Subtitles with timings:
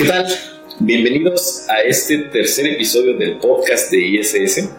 [0.00, 0.26] ¿Qué tal?
[0.78, 4.70] Bienvenidos a este tercer episodio del podcast de ISS.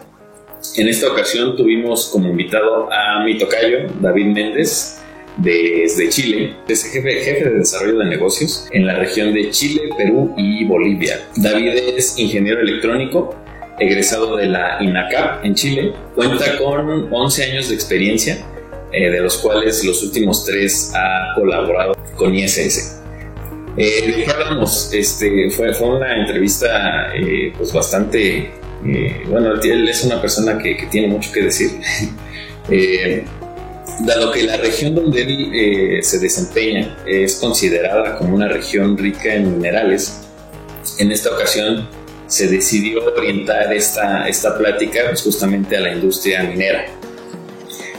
[0.76, 5.00] En esta ocasión tuvimos como invitado a mi tocayo, David Méndez,
[5.36, 6.56] desde Chile.
[6.68, 11.20] Es jefe, jefe de desarrollo de negocios en la región de Chile, Perú y Bolivia.
[11.36, 13.36] David es ingeniero electrónico,
[13.78, 15.92] egresado de la INACAP en Chile.
[16.14, 18.44] Cuenta con 11 años de experiencia,
[18.92, 23.00] eh, de los cuales los últimos tres ha colaborado con ISS.
[23.76, 24.90] Eh, ¿De qué hablamos?
[24.92, 28.50] Este, fue, fue una entrevista eh, pues bastante...
[28.84, 31.70] Eh, bueno, él es una persona que, que tiene mucho que decir.
[32.70, 33.24] Eh,
[34.00, 39.34] dado que la región donde él eh, se desempeña es considerada como una región rica
[39.34, 40.20] en minerales,
[40.98, 41.88] en esta ocasión
[42.26, 46.86] se decidió orientar esta, esta plática pues, justamente a la industria minera.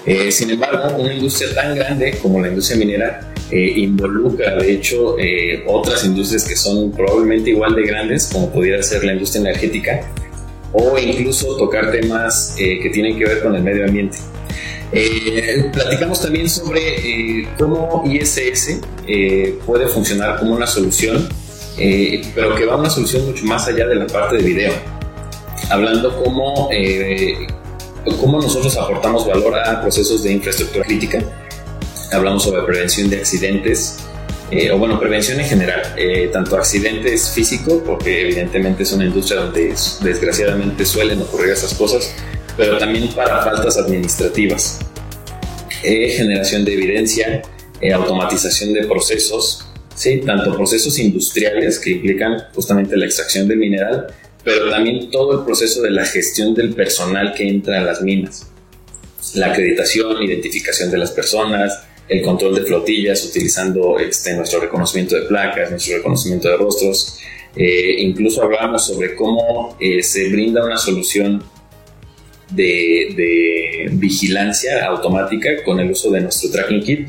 [0.05, 5.17] Eh, sin embargo, una industria tan grande como la industria minera eh, involucra, de hecho,
[5.17, 10.02] eh, otras industrias que son probablemente igual de grandes, como pudiera ser la industria energética,
[10.73, 14.17] o incluso tocar temas eh, que tienen que ver con el medio ambiente.
[14.92, 18.81] Eh, platicamos también sobre eh, cómo ISS
[19.66, 21.27] puede funcionar como una solución,
[22.36, 24.73] pero que va a una solución mucho más allá de la parte de video.
[25.70, 26.70] Hablando cómo,
[28.19, 31.19] cómo nosotros aportamos valor a procesos de infraestructura crítica.
[32.11, 33.97] Hablamos sobre prevención de accidentes,
[34.51, 39.39] eh, o bueno, prevención en general, eh, tanto accidentes físicos, porque evidentemente es una industria
[39.41, 42.13] donde es- desgraciadamente suelen ocurrir esas cosas,
[42.55, 44.79] pero también para faltas administrativas,
[45.85, 47.41] Eh, generación de evidencia,
[47.81, 50.21] eh, automatización de procesos, ¿sí?
[50.25, 54.07] tanto procesos industriales que implican justamente la extracción del mineral,
[54.44, 58.49] pero también todo el proceso de la gestión del personal que entra a las minas,
[59.36, 65.23] la acreditación, identificación de las personas, el control de flotillas utilizando este, nuestro reconocimiento de
[65.23, 67.17] placas, nuestro reconocimiento de rostros.
[67.55, 71.42] Eh, incluso hablamos sobre cómo eh, se brinda una solución
[72.49, 77.08] de, de vigilancia automática con el uso de nuestro tracking kit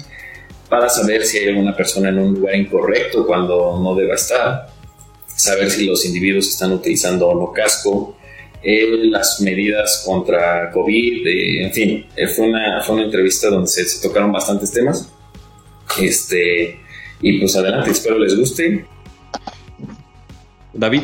[0.69, 4.69] para saber si hay alguna persona en un lugar incorrecto cuando no deba estar,
[5.37, 8.17] saber si los individuos están utilizando o no casco,
[8.63, 13.69] eh, las medidas contra COVID, eh, en fin, eh, fue, una, fue una entrevista donde
[13.69, 15.11] se, se tocaron bastantes temas.
[16.01, 16.81] Este,
[17.21, 18.87] y pues adelante, espero les guste.
[20.73, 21.03] David,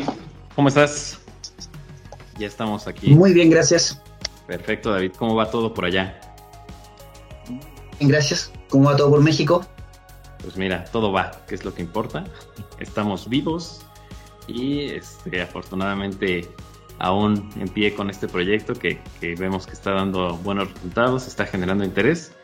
[0.55, 1.19] ¿cómo estás?
[2.37, 3.11] Ya estamos aquí.
[3.11, 4.01] Muy bien, gracias.
[4.47, 5.11] Perfecto, David.
[5.17, 6.19] ¿Cómo va todo por allá?
[7.99, 8.51] Bien, gracias.
[8.69, 9.65] ¿Cómo va todo por México?
[10.41, 12.25] Pues mira, todo va, que es lo que importa.
[12.79, 13.81] Estamos vivos
[14.53, 16.47] y este, afortunadamente
[16.99, 21.45] aún en pie con este proyecto que, que vemos que está dando buenos resultados, está
[21.45, 22.35] generando interés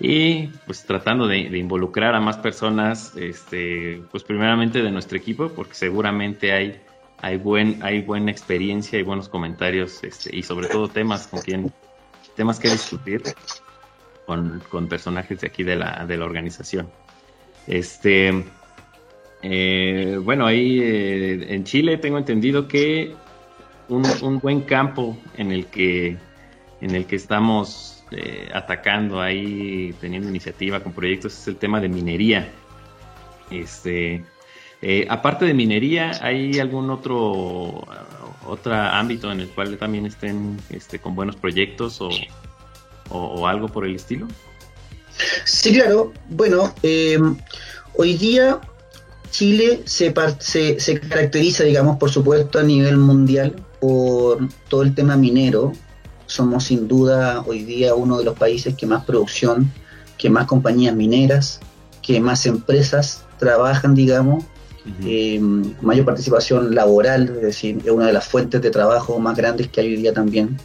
[0.00, 5.50] y pues tratando de, de involucrar a más personas, este, pues primeramente de nuestro equipo,
[5.50, 6.80] porque seguramente hay,
[7.18, 11.70] hay, buen, hay buena experiencia y buenos comentarios este, y sobre todo temas con quien,
[12.34, 13.22] temas que discutir
[14.24, 16.88] con, con personajes de aquí de la, de la organización.
[17.66, 18.44] Este,
[19.42, 23.14] eh, bueno, ahí eh, en Chile tengo entendido que
[23.88, 26.16] un, buen campo en el que,
[26.80, 31.88] en el que estamos eh, atacando ahí, teniendo iniciativa con proyectos, es el tema de
[31.88, 32.48] minería.
[33.50, 34.22] Este,
[34.82, 37.86] eh, aparte de minería, ¿hay algún otro,
[38.46, 42.10] otro ámbito en el cual también estén este, con buenos proyectos o,
[43.08, 44.28] o, algo por el estilo?
[45.44, 46.12] Sí, claro.
[46.28, 46.72] Bueno,
[47.96, 48.60] hoy día
[49.30, 55.16] Chile se, se, se, caracteriza, digamos, por supuesto, a nivel mundial por todo el tema
[55.16, 55.72] minero.
[56.26, 59.72] Somos sin duda hoy día uno de los países que más producción,
[60.18, 61.60] que más compañías mineras,
[62.02, 65.06] que más empresas trabajan, digamos, uh -huh.
[65.06, 65.40] eh,
[65.80, 69.80] mayor participación laboral, es decir, es una de las fuentes de trabajo más grandes que
[69.80, 70.58] hay hoy día también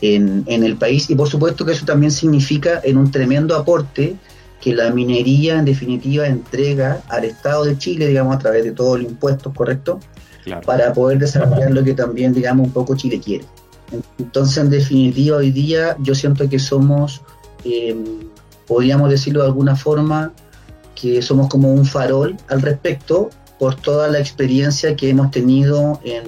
[0.00, 4.16] en, en, el país y por supuesto que eso también significa en un tremendo aporte
[4.60, 8.98] que la minería en definitiva entrega al Estado de Chile, digamos, a través de todos
[8.98, 10.00] los impuestos, ¿correcto?
[10.44, 10.62] Claro.
[10.62, 13.44] Para poder desarrollar lo que también, digamos, un poco Chile quiere.
[14.18, 17.22] Entonces, en definitiva, hoy día yo siento que somos,
[17.64, 17.96] eh,
[18.66, 20.32] podríamos decirlo de alguna forma,
[20.94, 26.24] que somos como un farol al respecto por toda la experiencia que hemos tenido en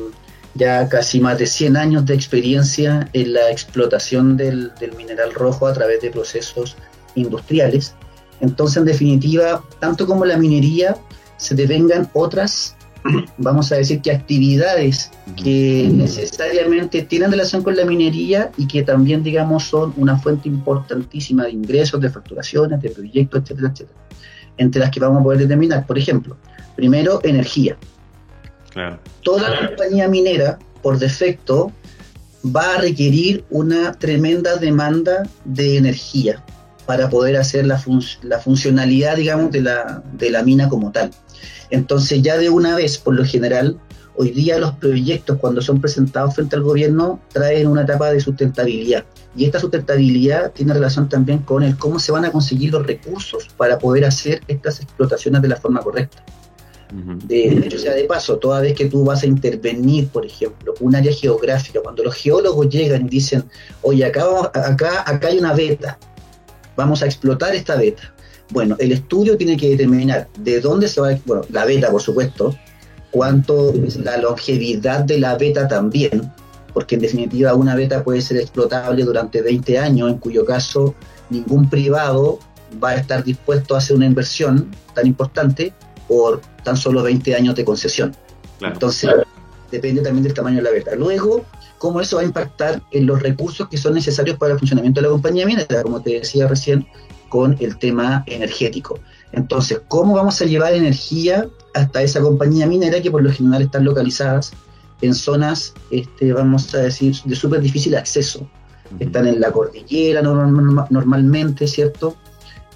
[0.55, 5.67] ya casi más de 100 años de experiencia en la explotación del, del, mineral rojo
[5.67, 6.77] a través de procesos
[7.15, 7.95] industriales.
[8.41, 10.97] Entonces, en definitiva, tanto como la minería,
[11.37, 12.77] se devengan otras
[13.39, 19.23] vamos a decir que actividades que necesariamente tienen relación con la minería y que también,
[19.23, 23.99] digamos, son una fuente importantísima de ingresos, de facturaciones, de proyectos, etcétera, etcétera.
[24.57, 26.37] Entre las que vamos a poder determinar, por ejemplo,
[26.75, 27.77] primero, energía.
[29.23, 31.73] Toda compañía minera, por defecto,
[32.45, 36.45] va a requerir una tremenda demanda de energía
[36.89, 37.79] para poder hacer la,
[38.23, 41.11] la funcionalidad, digamos, de la, de la mina como tal.
[41.69, 43.79] Entonces ya de una vez, por lo general,
[44.17, 49.05] hoy día los proyectos cuando son presentados frente al gobierno traen una etapa de sustentabilidad.
[49.37, 53.49] Y esta sustentabilidad tiene relación también con el cómo se van a conseguir los recursos
[53.59, 56.25] para poder hacer estas explotaciones de la forma correcta.
[57.27, 60.97] De, hecho sea de paso, toda vez que tú vas a intervenir, por ejemplo, un
[60.97, 63.45] área geográfica, cuando los geólogos llegan y dicen,
[63.83, 64.25] oye, acá,
[64.55, 65.99] acá, acá hay una beta,
[66.79, 68.15] vamos a explotar esta beta.
[68.51, 72.57] Bueno, el estudio tiene que determinar de dónde se va, bueno, la beta, por supuesto,
[73.11, 76.33] cuánto es la longevidad de la beta también,
[76.73, 80.95] porque en definitiva una beta puede ser explotable durante 20 años, en cuyo caso
[81.31, 82.39] ningún privado
[82.83, 85.75] va a estar dispuesto a hacer una inversión tan importante
[86.07, 88.15] por tan solo 20 años de concesión.
[88.61, 89.11] Entonces,
[89.73, 90.95] depende también del tamaño de la beta.
[90.95, 91.45] Luego,
[91.79, 95.07] cómo eso va a impactar en los recursos que son necesarios para el funcionamiento de
[95.07, 96.87] la compañía minera, como te decía recién,
[97.29, 98.99] con el tema energético.
[99.33, 103.85] Entonces, ¿cómo vamos a llevar energía hasta esa compañía minera que por lo general están
[103.85, 104.53] localizadas
[105.01, 108.49] en zonas, este, vamos a decir, de súper difícil acceso?
[108.99, 112.17] Están en la cordillera normalmente, ¿cierto?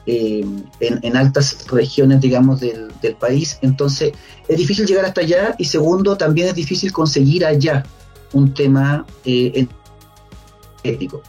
[0.05, 0.45] Eh,
[0.81, 3.59] en, altas regiones, digamos, del, país.
[3.63, 4.13] Entonces,
[4.47, 7.85] es difícil llegar hasta allá y segundo, también es difícil conseguir allá
[8.33, 9.67] un tema eh,
[10.85, 11.23] energético.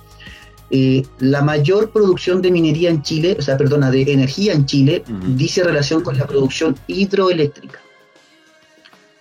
[0.70, 5.04] Eh, la mayor producción de minería en Chile, o sea, perdona, de energía en Chile,
[5.36, 7.80] dice relación con la producción hidroeléctrica.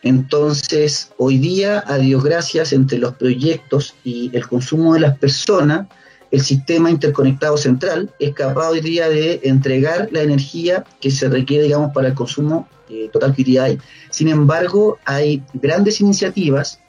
[0.02, 5.86] Entonces, hoy día, a Dios gracias, entre los proyectos y el consumo de las personas,
[6.32, 11.64] el sistema interconectado central es capaz hoy día de entregar la energía que se requiere,
[11.64, 13.78] digamos, para el consumo eh, total que hoy día hay.
[14.10, 16.80] Sin embargo, hay grandes iniciativas.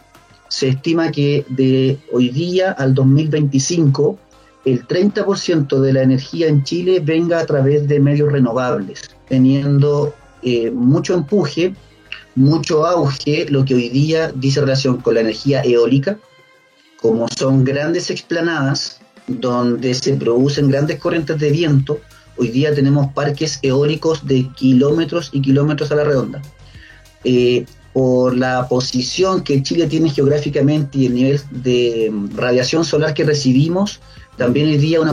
[0.53, 4.19] Se estima que de hoy día al 2025
[4.65, 10.13] el 30% de la energía en Chile venga a través de medios renovables, teniendo
[10.43, 11.73] eh, mucho empuje,
[12.35, 16.19] mucho auge, lo que hoy día dice relación con la energía eólica,
[17.01, 21.99] como son grandes explanadas donde se producen grandes corrientes de viento,
[22.37, 26.43] hoy día tenemos parques eólicos de kilómetros y kilómetros a la redonda.
[27.23, 33.23] Eh, por la posición que Chile tiene geográficamente y el nivel de radiación solar que
[33.23, 33.99] recibimos,
[34.37, 35.11] también hoy día una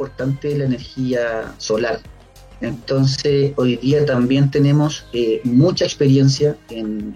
[0.00, 2.00] importante la energía solar.
[2.60, 7.14] Entonces, hoy día también tenemos eh, mucha experiencia en,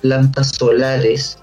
[0.00, 1.38] plantas solares.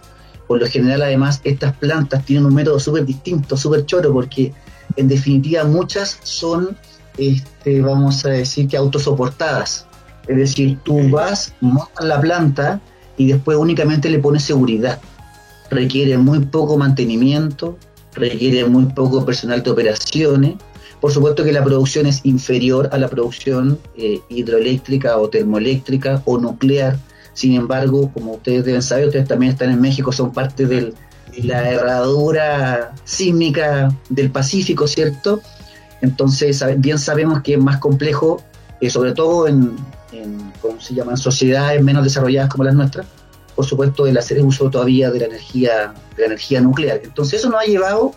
[0.48, 4.54] Por lo general, además, estas plantas tienen un método súper distinto, súper choro, porque
[4.96, 6.78] en definitiva muchas son,
[7.18, 9.87] este, vamos a decir, que autosoportadas.
[10.28, 12.82] Es decir, tú vas, montas la planta
[13.18, 15.00] y después únicamente le pones seguridad.
[15.70, 17.78] Requiere muy poco mantenimiento,
[18.14, 20.56] requiere muy poco personal de operaciones.
[21.00, 26.38] Por supuesto que la producción es inferior a la producción eh, hidroeléctrica o termoeléctrica o
[26.38, 26.98] nuclear.
[27.34, 30.94] Sin embargo, como ustedes deben saber, ustedes también están en México, son parte de
[31.44, 35.42] la herradura sísmica del Pacífico, ¿cierto?
[36.02, 38.42] Entonces, bien sabemos que es más complejo,
[38.82, 39.76] eh, sobre todo en,
[40.12, 43.06] en, ¿cómo se llaman?, sociedades menos desarrolladas como las nuestras,
[43.56, 47.02] por supuesto, el hacer uso todavía de la energía, de la energía nuclear.
[47.04, 48.14] Entonces eso nos ha llevado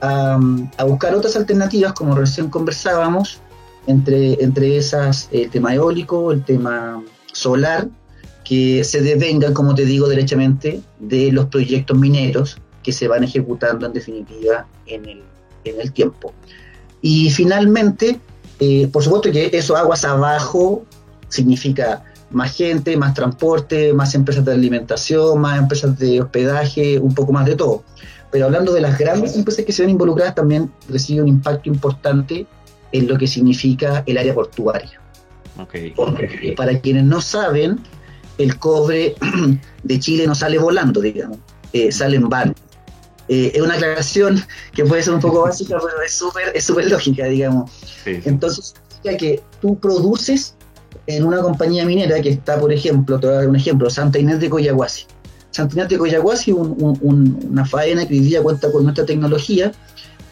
[0.00, 0.38] a,
[0.86, 3.40] buscar otras alternativas, como recién conversábamos,
[3.88, 7.88] entre, entre esas el tema eólico, el tema solar,
[8.44, 13.84] que se devengan, como te digo, derechamente de los proyectos mineros que se van ejecutando
[13.84, 15.22] en definitiva en el,
[15.64, 16.32] en el tiempo.
[17.02, 18.20] Y finalmente,
[18.60, 20.84] eh, por supuesto que eso aguas abajo
[21.28, 27.32] significa más gente, más transporte, más empresas de alimentación, más empresas de hospedaje, un poco
[27.32, 27.84] más de todo.
[28.30, 32.46] Pero hablando de las grandes empresas que se ven involucradas, también recibe un impacto importante
[32.92, 35.00] en lo que significa el área portuaria.
[35.58, 35.90] Okay.
[35.90, 37.80] Porque para quienes no saben,
[38.36, 39.14] el cobre
[39.82, 41.38] de Chile no sale volando, digamos,
[41.72, 42.28] eh, sale en.
[43.30, 44.42] Eh, es una aclaración
[44.72, 47.70] que puede ser un poco básica, pero es súper es super lógica, digamos.
[48.06, 50.54] Entonces, significa que tú produces
[51.08, 54.18] en una compañía minera que está, por ejemplo, te voy a dar un ejemplo, Santa
[54.18, 55.06] Inés de Coyahuasi.
[55.50, 59.72] Santa Inés de Coyahuasi, una faena que hoy día cuenta con nuestra tecnología,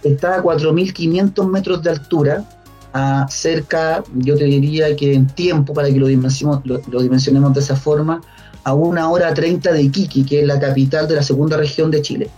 [0.04, 2.44] está a 4.500 metros de altura,
[2.92, 7.60] a cerca, yo te diría que en tiempo, para que lo dimensionemos, lo, dimensionemos de
[7.60, 8.20] esa forma,
[8.62, 12.02] a una hora treinta de Iquique, que es la capital de la segunda región de
[12.02, 12.28] Chile.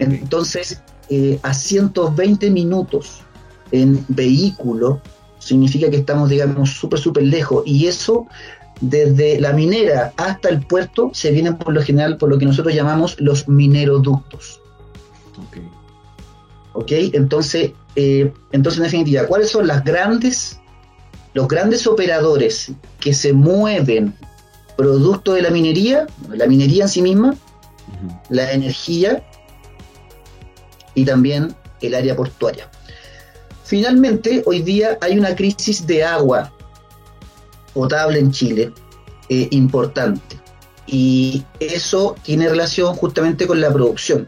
[0.00, 3.20] Entonces, eh, a 120 minutos
[3.70, 5.00] en vehículo
[5.38, 7.62] significa que estamos, digamos, súper, súper lejos.
[7.66, 8.26] Y eso,
[8.80, 12.74] desde la minera hasta el puerto, se vienen por lo general por lo que nosotros
[12.74, 14.60] llamamos los mineroductos.
[15.38, 15.58] Ok.
[16.74, 20.60] Ok, entonces, eh, entonces en definitiva, ¿cuáles son las grandes,
[21.34, 24.14] los grandes operadores que se mueven
[24.76, 27.34] producto de la minería, la minería en sí misma,
[28.28, 29.24] la energía
[30.94, 32.70] y también el área portuaria?
[33.68, 36.50] Finalmente, hoy día hay una crisis de agua
[37.74, 38.72] potable en Chile
[39.28, 40.40] eh, importante
[40.86, 44.26] y eso tiene relación justamente con la producción.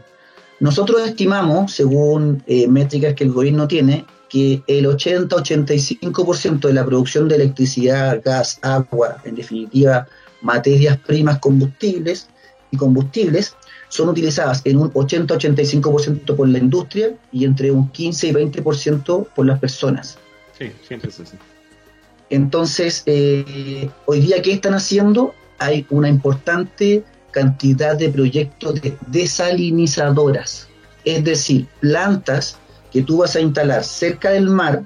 [0.59, 7.27] Nosotros estimamos, según eh, métricas que el gobierno tiene, que el 80-85% de la producción
[7.27, 10.07] de electricidad, gas, agua, en definitiva
[10.43, 12.27] materias primas combustibles
[12.69, 13.55] y combustibles,
[13.91, 19.45] son utilizadas en un 80-85% por la industria y entre un 15 y 20% por
[19.45, 20.17] las personas.
[20.57, 21.37] Sí, es así.
[22.29, 25.35] Entonces, eh, hoy día, ¿qué están haciendo?
[25.59, 30.69] Hay una importante cantidad de proyectos de desalinizadoras,
[31.03, 32.57] es decir, plantas
[32.93, 34.83] que tú vas a instalar cerca del mar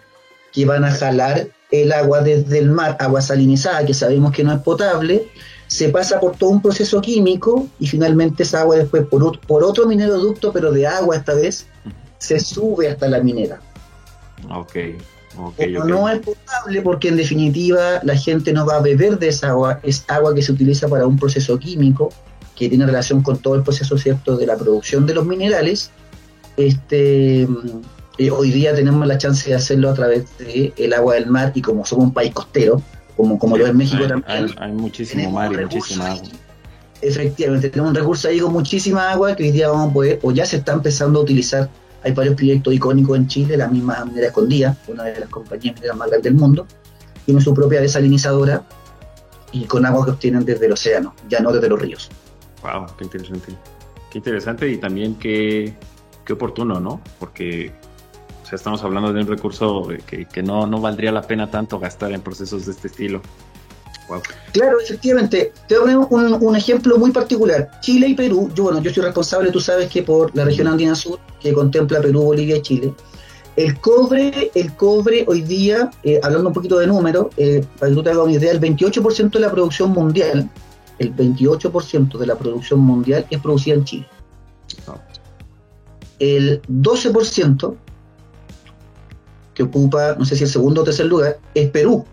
[0.52, 4.52] que van a jalar el agua desde el mar, agua salinizada, que sabemos que no
[4.52, 5.28] es potable,
[5.68, 9.88] se pasa por todo un proceso químico y finalmente esa agua después por, por otro
[9.88, 11.68] mineroducto, pero de agua esta vez,
[12.18, 13.60] se sube hasta la minera.
[14.50, 14.76] Ok.
[15.38, 19.50] Okay, No es potable porque en definitiva la gente no va a beber de esa
[19.50, 22.10] agua, es agua que se utiliza para un proceso químico
[22.56, 25.92] que tiene relación con todo el proceso cierto de la producción de los minerales.
[26.56, 27.42] Este,
[28.18, 31.62] eh, hoy día tenemos la chance de hacerlo a través del agua del mar y
[31.62, 32.82] como somos un país costero,
[33.16, 34.52] como, como lo es México también.
[34.58, 36.28] Hay, muchísimo mar y muchísima agua.
[37.02, 40.32] Efectivamente, tenemos un recurso ahí con muchísima agua que hoy día vamos a poder, o
[40.32, 41.70] ya se está empezando a utilizar.
[42.04, 45.98] Hay varios proyectos icónicos en Chile, la misma minera escondida, una de las compañías mineras
[45.98, 46.68] más grandes del mundo,
[47.26, 48.64] tiene su propia desalinizadora
[49.52, 52.10] y con agua que obtienen desde el océano, ya no desde los ríos.
[52.62, 53.54] Wow, qué interesante.
[54.12, 55.74] Qué interesante y también qué,
[56.26, 57.02] qué oportuno, ¿no?
[57.20, 57.72] Porque
[58.46, 62.12] o sea, estamos hablando de un recurso que, no, no, valdría la pena tanto gastar
[62.12, 63.20] en procesos de este estilo.
[64.52, 65.52] Claro, efectivamente.
[65.68, 67.72] Te voy a poner un, ejemplo muy particular.
[67.82, 70.94] Chile y Perú, yo bueno, yo soy responsable, tú sabes que por la región andina
[70.94, 72.94] sur, que contempla Perú, Bolivia y Chile.
[73.56, 77.96] El cobre, el cobre hoy día, eh, hablando un poquito de números, eh, para que
[77.96, 80.48] tú te hagas una idea, el 28% de la producción mundial,
[81.00, 84.08] el 28% de la producción mundial es producida en Chile.
[86.20, 87.76] El 12%
[89.56, 92.06] que ocupa, no sé si el segundo o tercer lugar, es Perú.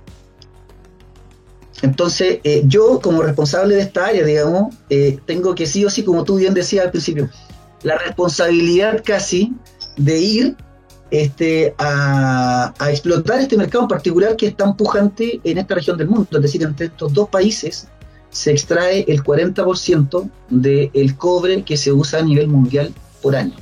[1.83, 6.05] Entonces, eh, yo como responsable de esta área, digamos, eh, tengo que sí o sí,
[6.05, 7.29] como tú bien decías al principio,
[7.83, 9.53] la responsabilidad casi
[9.97, 10.57] de ir
[11.11, 16.09] este, a, explotar este mercado en particular que es tan pujante en esta región del
[16.09, 16.29] mundo.
[16.31, 17.89] Es decir, entre estos dos países
[18.31, 23.57] se extrae el 40% del cobre que se usa a nivel mundial por año.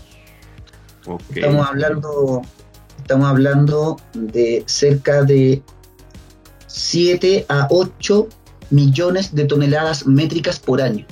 [1.35, 2.43] Estamos hablando
[3.11, 5.61] estamos hablando de cerca de
[6.69, 8.29] 7 a 8
[8.71, 11.05] millones de toneladas métricas por año.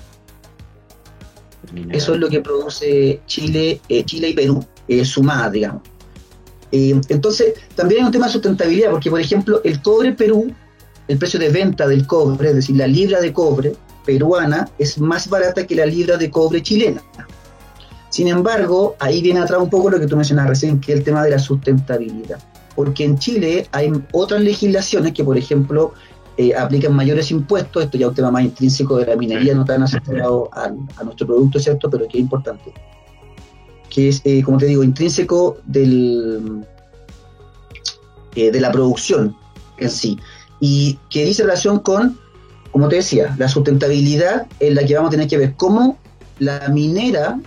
[1.90, 5.82] Eso es lo que produce Chile, eh, Chile y Perú, eh, sumadas, digamos.
[6.70, 10.54] Eh, entonces, también hay un tema de sustentabilidad, porque, por ejemplo, el cobre Perú,
[11.08, 13.74] el precio de venta del cobre, es decir, la libra de cobre
[14.06, 17.02] peruana, es más barata que la libra de cobre chilena.
[18.18, 21.04] Sin embargo, ahí viene atrás un poco lo que tú mencionabas recién, que es el
[21.04, 22.40] tema de la sustentabilidad.
[22.74, 25.92] Porque en Chile hay otras legislaciones que, por ejemplo,
[26.36, 29.64] eh, aplican mayores impuestos, esto ya es un tema más intrínseco de la minería, no
[29.64, 30.68] tan asociado a,
[31.04, 31.88] nuestro producto, ¿cierto?
[31.88, 32.72] Pero que es importante.
[33.88, 36.66] Que es, eh, como te digo, intrínseco del,
[38.34, 39.36] eh, de la producción
[39.76, 40.18] en sí.
[40.58, 42.18] Y que dice relación con,
[42.72, 45.98] como te decía, la sustentabilidad en la que vamos a tener que ver cómo
[46.40, 47.38] la minera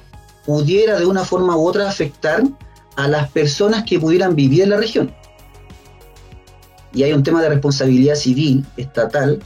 [0.45, 2.43] pudiera de una forma u otra afectar
[2.95, 5.13] a las personas que pudieran vivir en la región.
[6.93, 9.39] Y hay un tema de responsabilidad civil estatal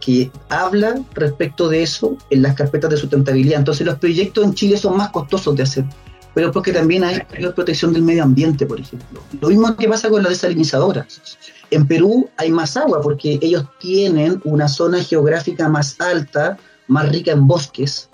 [0.00, 3.58] que habla respecto de eso en las carpetas de sustentabilidad.
[3.58, 5.84] Entonces los proyectos en Chile son más costosos de hacer,
[6.34, 7.22] pero porque también hay
[7.54, 9.20] protección del medio ambiente, por ejemplo.
[9.40, 11.06] Lo mismo que pasa con la desalinizadora.
[11.70, 17.32] En Perú hay más agua porque ellos tienen una zona geográfica más alta, más rica
[17.32, 18.08] en bosques,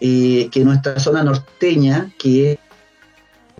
[0.00, 2.58] eh, que nuestra zona norteña, que es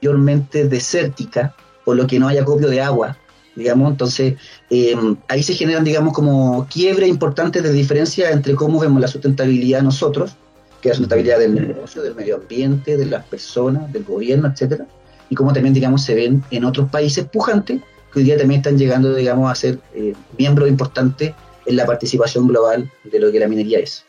[0.00, 3.16] mayormente desértica, por lo que no hay acopio de agua
[3.56, 4.34] digamos, entonces
[4.70, 4.96] eh,
[5.28, 10.36] ahí se generan, digamos, como quiebres importantes de diferencia entre cómo vemos la sustentabilidad nosotros,
[10.80, 14.86] que es la sustentabilidad del negocio, del medio ambiente, de las personas, del gobierno, etcétera,
[15.30, 17.80] y cómo también, digamos, se ven en otros países pujantes
[18.12, 21.32] que hoy día también están llegando, digamos, a ser eh, miembros importantes
[21.66, 24.04] en la participación global de lo que la minería es.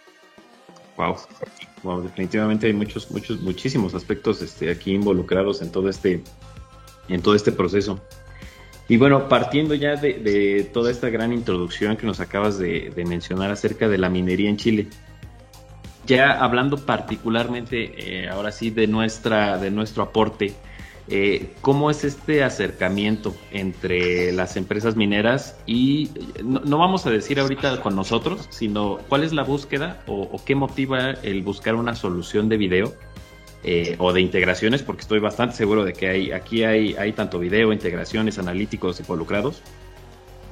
[0.97, 1.15] Wow.
[2.01, 6.23] Definitivamente hay muchos, muchos, muchísimos aspectos este, aquí involucrados en todo este,
[7.07, 7.99] en todo este proceso.
[8.87, 13.87] Y bueno, partiendo ya de, toda esta gran introducción que nos acabas de, mencionar acerca
[13.87, 14.87] de la minería en Chile,
[16.05, 20.53] ya hablando particularmente eh, ahora sí de nuestra, de nuestro aporte,
[21.07, 26.09] eh, ¿Cómo es este acercamiento entre las empresas mineras y
[26.43, 31.11] no, vamos a decir ahorita con nosotros, sino cuál es la búsqueda o, qué motiva
[31.11, 32.93] el buscar una solución de video
[33.63, 34.81] eh, o de integraciones?
[34.81, 39.61] Porque estoy bastante seguro de que hay, aquí hay, hay tanto video, integraciones, analíticos involucrados.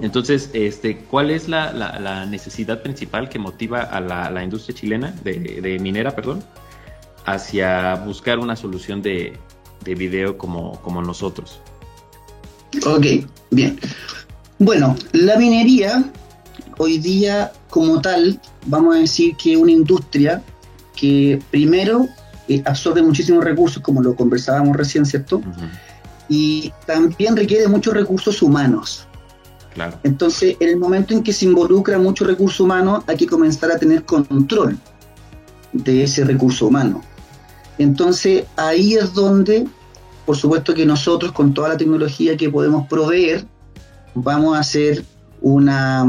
[0.02, 5.80] Entonces, este, ¿cuál es la, necesidad principal que motiva a la, industria chilena de, de
[5.80, 6.44] minera, perdón,
[7.26, 9.40] hacia buscar una solución de,
[9.84, 11.60] de video como, como nosotros.
[12.86, 13.06] Ok,
[13.52, 13.80] bien.
[14.60, 16.12] Bueno, la minería
[16.78, 20.42] hoy día como tal, vamos a decir que es una industria
[20.96, 22.08] que primero
[22.48, 25.42] eh, absorbe muchísimos recursos, como lo conversábamos recién, ¿cierto?
[26.30, 29.08] Y también requiere muchos recursos humanos.
[29.74, 30.00] Claro.
[30.04, 33.78] Entonces, en el momento en que se involucra mucho recurso humano, hay que comenzar a
[33.78, 34.78] tener control
[35.72, 37.02] de ese recurso humano.
[37.78, 39.68] Entonces ahí es donde,
[40.26, 43.46] por supuesto que nosotros con toda la tecnología que podemos proveer,
[44.16, 45.04] vamos a hacer
[45.42, 46.06] una,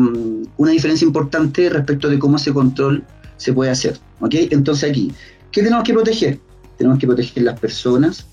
[0.57, 3.05] una diferencia importante respecto de cómo ese control
[3.37, 3.99] se puede hacer.
[4.21, 4.35] ¿ok?
[4.51, 5.13] Entonces aquí,
[5.51, 6.39] ¿qué tenemos que proteger?
[6.77, 8.27] Tenemos que proteger las personas,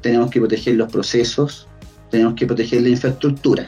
[0.00, 1.66] tenemos que proteger los procesos,
[2.10, 3.66] tenemos que proteger la infraestructura.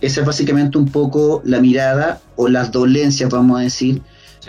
[0.00, 4.02] Esa es básicamente un poco la mirada o las dolencias, vamos a decir,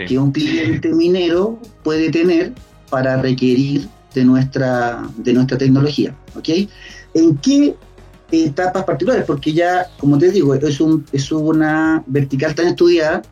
[0.08, 2.54] que un cliente minero puede tener
[2.94, 6.16] para requerir de nuestra, de nuestra tecnología.
[6.36, 6.50] ¿ok?
[7.16, 7.76] ¿En qué
[8.32, 9.26] etapas particulares?
[9.26, 13.24] Porque ya, como te digo, es, un, es una vertical tan estudiada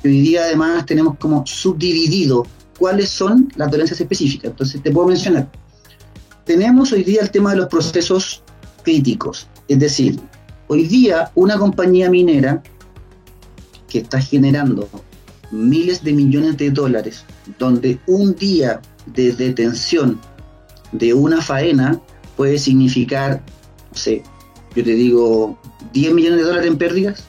[0.00, 2.46] que hoy día además tenemos como subdividido
[2.78, 4.52] cuáles son las dolencias específicas.
[4.52, 5.50] Entonces te puedo mencionar.
[6.46, 8.42] Tenemos hoy día el tema de los procesos
[8.82, 9.48] críticos.
[9.68, 10.18] Es decir,
[10.68, 12.62] hoy día una compañía minera
[13.86, 14.88] que está generando
[15.50, 17.24] miles de millones de dólares,
[17.58, 20.20] donde un día de detención
[20.92, 22.00] de una faena
[22.36, 23.42] puede significar,
[23.90, 24.22] no sé,
[24.74, 25.58] yo te digo,
[25.92, 27.24] 10 millones de dólares en pérdidas.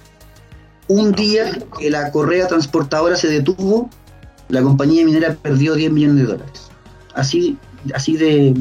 [0.88, 3.90] Un día que la correa transportadora se detuvo,
[4.50, 6.70] la compañía minera perdió 10 millones de dólares.
[7.14, 7.58] Así,
[7.94, 8.54] así de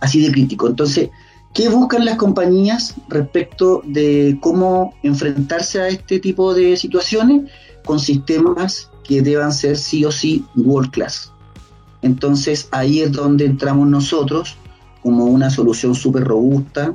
[0.00, 0.68] así de crítico.
[0.68, 1.10] Entonces,
[1.54, 7.50] ¿qué buscan las compañías respecto de cómo enfrentarse a este tipo de situaciones?
[7.84, 11.32] Con sistemas que deban ser sí o sí world class.
[12.04, 14.58] Entonces ahí es donde entramos nosotros
[15.02, 16.94] como una solución súper robusta,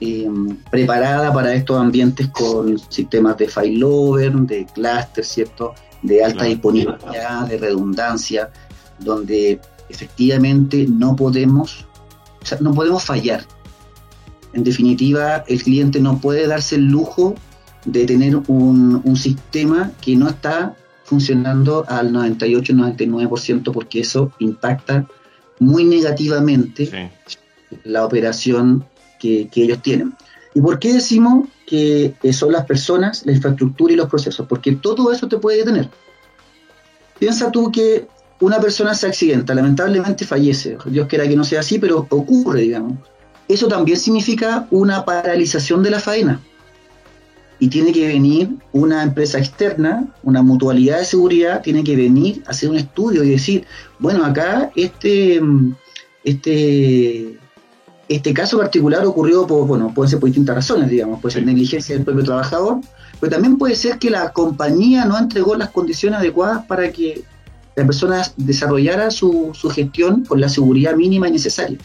[0.00, 0.28] eh,
[0.72, 5.74] preparada para estos ambientes con sistemas de failover, de cluster, ¿cierto?
[6.02, 8.50] De alta disponibilidad, de redundancia,
[8.98, 11.86] donde efectivamente no podemos,
[12.42, 13.44] o sea, no podemos fallar.
[14.52, 17.36] En definitiva, el cliente no puede darse el lujo
[17.84, 25.06] de tener un, un sistema que no está funcionando al 98-99% porque eso impacta
[25.60, 27.12] muy negativamente
[27.84, 28.84] la operación
[29.20, 30.14] que, ellos tienen.
[30.54, 34.46] ¿Y por qué decimos que son las personas, la infraestructura y los procesos?
[34.46, 35.88] Porque todo eso te puede detener.
[37.18, 38.06] Piensa tú que
[38.40, 40.76] una persona se accidenta, lamentablemente fallece.
[40.86, 42.98] Dios quiera que no sea así, pero ocurre, digamos.
[43.46, 46.40] Eso también significa una paralización de la faena
[47.58, 52.50] y tiene que venir una empresa externa, una mutualidad de seguridad, tiene que venir a
[52.50, 53.64] hacer un estudio y decir,
[53.98, 55.40] bueno, acá este,
[56.24, 57.38] este,
[58.08, 61.94] este caso particular ocurrió por, bueno, puede ser por distintas razones, digamos, puede ser negligencia
[61.94, 62.80] del propio trabajador,
[63.20, 67.22] pero también puede ser que la compañía no entregó las condiciones adecuadas para que
[67.76, 71.78] la persona desarrollara su, su gestión con la seguridad mínima y necesaria.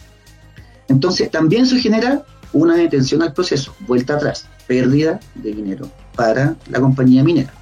[0.88, 6.78] Entonces también eso genera una detención al proceso, vuelta atrás pérdida de dinero para la
[6.78, 7.52] compañía minera.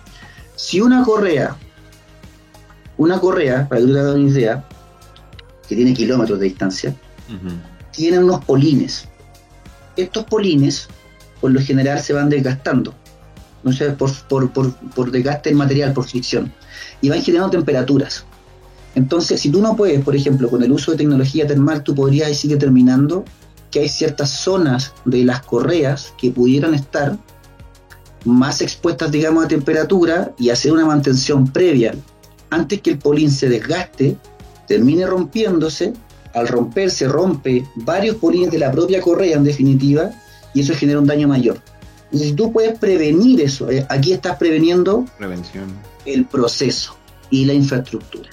[0.56, 1.56] Si una correa,
[2.98, 4.64] una correa, para que tú te hagas una idea,
[5.66, 6.94] que tiene kilómetros de distancia,
[7.92, 9.08] tiene unos polines.
[9.96, 10.88] Estos polines,
[11.40, 12.92] por lo general, se van desgastando,
[13.62, 16.52] no sé, por, por, por, por desgaste del material, por fricción,
[17.00, 18.26] y van generando temperaturas.
[18.94, 22.44] Entonces, si tú no puedes, por ejemplo, con el uso de tecnología termal, tú podrías
[22.44, 23.24] ir determinando
[23.70, 27.18] que hay ciertas zonas de las correas que pudieran estar
[28.24, 31.94] más expuestas, digamos, a temperatura y hacer una mantención previa
[32.50, 34.16] antes que el polín se desgaste,
[34.66, 35.92] termine rompiéndose,
[36.34, 40.10] al romperse rompe varios polines de la propia correa en definitiva
[40.54, 41.60] y eso genera un daño mayor.
[42.10, 45.66] Y si tú puedes prevenir eso, eh, aquí estás preveniendo Prevención.
[46.06, 46.96] el proceso
[47.30, 48.30] y la infraestructura.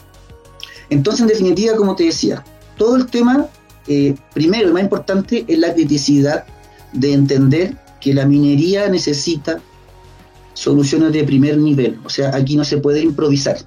[0.90, 2.44] Entonces, en definitiva, como te decía,
[2.78, 3.48] todo el tema,
[3.88, 6.46] eh, primero y más importante, es la criticidad
[6.94, 9.60] de entender que la minería necesita
[10.54, 12.00] soluciones de primer nivel.
[12.04, 13.58] O sea, aquí no se puede improvisar.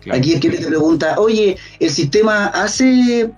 [0.00, 0.18] Claro.
[0.18, 3.30] Aquí el que te pregunta, oye, ¿el sistema hace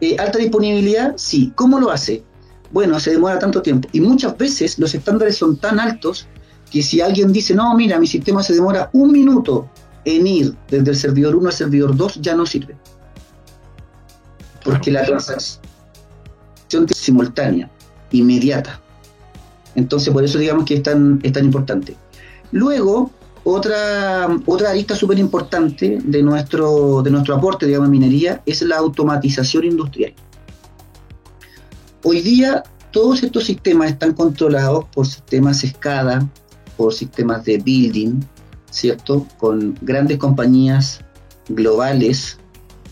[0.00, 1.14] eh, alta disponibilidad?
[1.16, 1.52] Sí.
[1.54, 2.22] ¿Cómo lo hace?
[2.70, 3.88] Bueno, se demora tanto tiempo.
[3.92, 6.26] Y muchas veces los estándares son tan altos
[6.70, 9.68] que si alguien dice, no, mira, mi sistema se demora un minuto
[10.04, 12.76] en ir desde el servidor 1 al servidor 2, ya no sirve.
[14.64, 15.60] Porque la transacción
[16.88, 17.70] es simultánea,
[18.12, 18.80] inmediata.
[19.74, 21.96] Entonces, por eso digamos que es tan, es tan importante.
[22.52, 23.10] Luego,
[23.44, 28.76] otra, otra arista súper importante de nuestro, de nuestro aporte, digamos, en minería, es la
[28.76, 30.14] automatización industrial.
[32.02, 36.28] Hoy día, todos estos sistemas están controlados por sistemas SCADA,
[36.76, 38.20] por sistemas de building,
[38.70, 39.26] ¿cierto?
[39.38, 41.00] Con grandes compañías
[41.48, 42.39] globales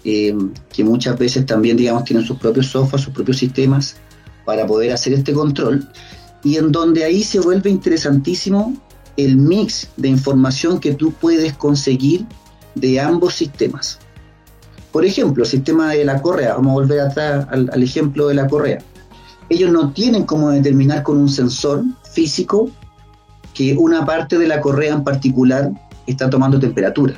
[0.05, 0.37] eh,
[0.73, 3.97] que muchas veces también, digamos, tienen sus propios software, sus propios sistemas
[4.45, 5.89] para poder hacer este control
[6.43, 8.75] y en donde ahí se vuelve interesantísimo
[9.17, 12.25] el mix de información que tú puedes conseguir
[12.75, 13.99] de ambos sistemas.
[14.93, 18.47] Por ejemplo, el sistema de la correa, vamos a volver atrás al, ejemplo de la
[18.47, 18.79] correa.
[19.49, 22.71] Ellos no tienen cómo determinar con un sensor físico
[23.55, 25.73] que una parte de la correa en particular
[26.07, 27.15] está tomando temperatura.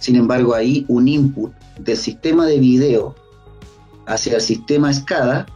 [0.00, 3.14] Sin embargo, ahí un input del sistema de video
[4.06, 5.46] hacia el sistema SCADA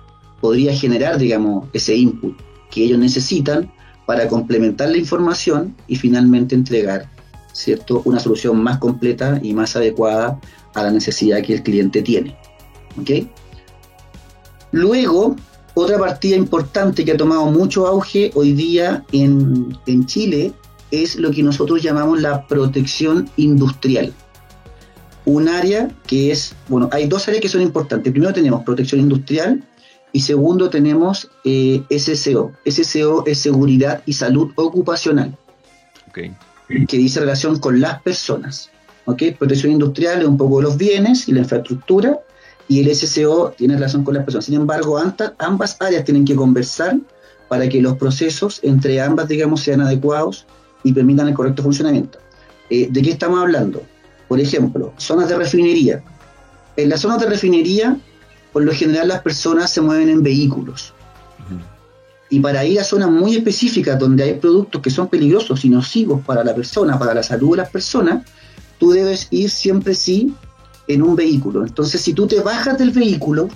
[0.40, 2.36] podría generar, digamos, ese input
[2.70, 3.72] que ellos necesitan
[4.06, 7.10] para complementar la información y finalmente entregar,
[7.52, 10.38] ¿cierto?, una solución más completa y más adecuada
[10.74, 12.36] a la necesidad que el cliente tiene.
[13.00, 13.26] ¿Ok?
[14.72, 15.36] Luego,
[15.72, 20.52] otra partida importante que ha tomado mucho auge hoy día en, en Chile
[20.90, 24.12] es lo que nosotros llamamos la protección industrial.
[25.26, 28.12] Un área que es, bueno, hay dos áreas que son importantes.
[28.12, 29.64] Primero tenemos protección industrial
[30.12, 32.52] y segundo tenemos eh, SCO.
[32.66, 35.36] SCO es seguridad y salud ocupacional,
[36.12, 38.70] que dice relación con las personas.
[39.04, 42.20] Protección industrial es un poco los bienes y la infraestructura
[42.68, 44.46] y el SCO tiene relación con las personas.
[44.46, 45.00] Sin embargo,
[45.38, 46.96] ambas áreas tienen que conversar
[47.48, 50.46] para que los procesos entre ambas, digamos, sean adecuados
[50.82, 52.18] y permitan el correcto funcionamiento.
[52.70, 53.82] Eh, ¿De qué estamos hablando?
[54.28, 56.02] Por ejemplo, zonas de refinería.
[56.76, 57.98] En las zonas de refinería,
[58.52, 60.92] por lo general las personas se mueven en vehículos.
[62.30, 66.20] Y para ir a zonas muy específicas donde hay productos que son peligrosos y nocivos
[66.24, 68.24] para la persona, para la salud de las personas,
[68.78, 70.34] tú debes ir siempre sí
[70.88, 71.64] en un vehículo.
[71.64, 73.48] Entonces, si tú te bajas del vehículo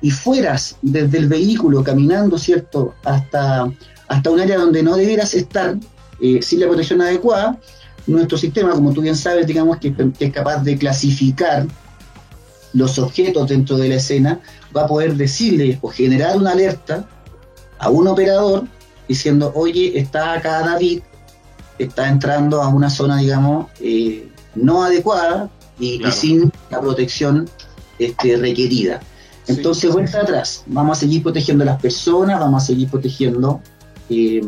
[0.00, 3.72] y fueras desde el vehículo caminando, ¿cierto?, hasta,
[4.08, 5.76] hasta un área donde no debieras estar
[6.20, 7.58] eh, sin la protección adecuada,
[8.06, 11.66] nuestro sistema, como tú bien sabes, digamos que, que es capaz de clasificar
[12.72, 14.40] los objetos dentro de la escena,
[14.76, 17.08] va a poder decirle o generar una alerta
[17.78, 18.64] a un operador
[19.08, 21.02] diciendo, oye, está acá David,
[21.78, 27.48] está entrando a una zona, digamos, eh, no adecuada y, sin la protección
[27.98, 29.00] este, requerida.
[29.44, 29.54] Sí.
[29.56, 33.60] Entonces, vuelta atrás, vamos a seguir protegiendo a las personas, vamos a seguir protegiendo
[34.08, 34.42] eh,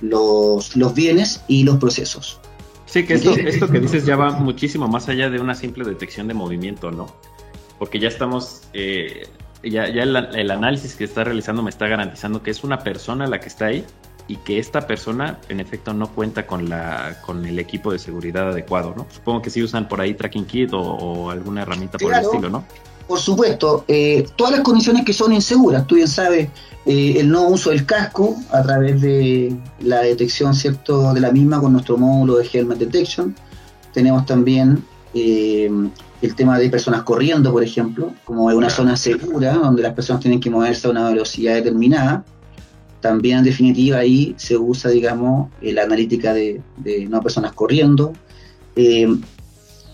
[0.00, 2.38] los, los bienes y los procesos.
[2.86, 6.28] Sí, que esto, esto que dices ya va muchísimo más allá de una simple detección
[6.28, 7.06] de movimiento, ¿no?
[7.78, 9.26] Porque ya estamos, eh,
[9.62, 13.26] ya, ya el, el análisis que está realizando me está garantizando que es una persona
[13.26, 13.84] la que está ahí
[14.28, 18.48] y que esta persona en efecto no cuenta con la con el equipo de seguridad
[18.48, 19.06] adecuado, ¿no?
[19.12, 22.22] Supongo que sí usan por ahí tracking kit o, o alguna herramienta por Claro.
[22.28, 22.64] el estilo, ¿no?
[23.06, 26.48] Por supuesto, eh, todas las condiciones que son inseguras, tú bien sabes,
[26.86, 31.60] eh, el no uso del casco a través de la detección cierto de la misma
[31.60, 33.34] con nuestro módulo de Helmet Detection.
[33.92, 35.70] Tenemos también eh,
[36.20, 40.22] el tema de personas corriendo, por ejemplo, como es una zona segura donde las personas
[40.22, 42.24] tienen que moverse a una velocidad determinada.
[43.00, 48.12] También en definitiva ahí se usa, digamos, la analítica de, de no personas corriendo.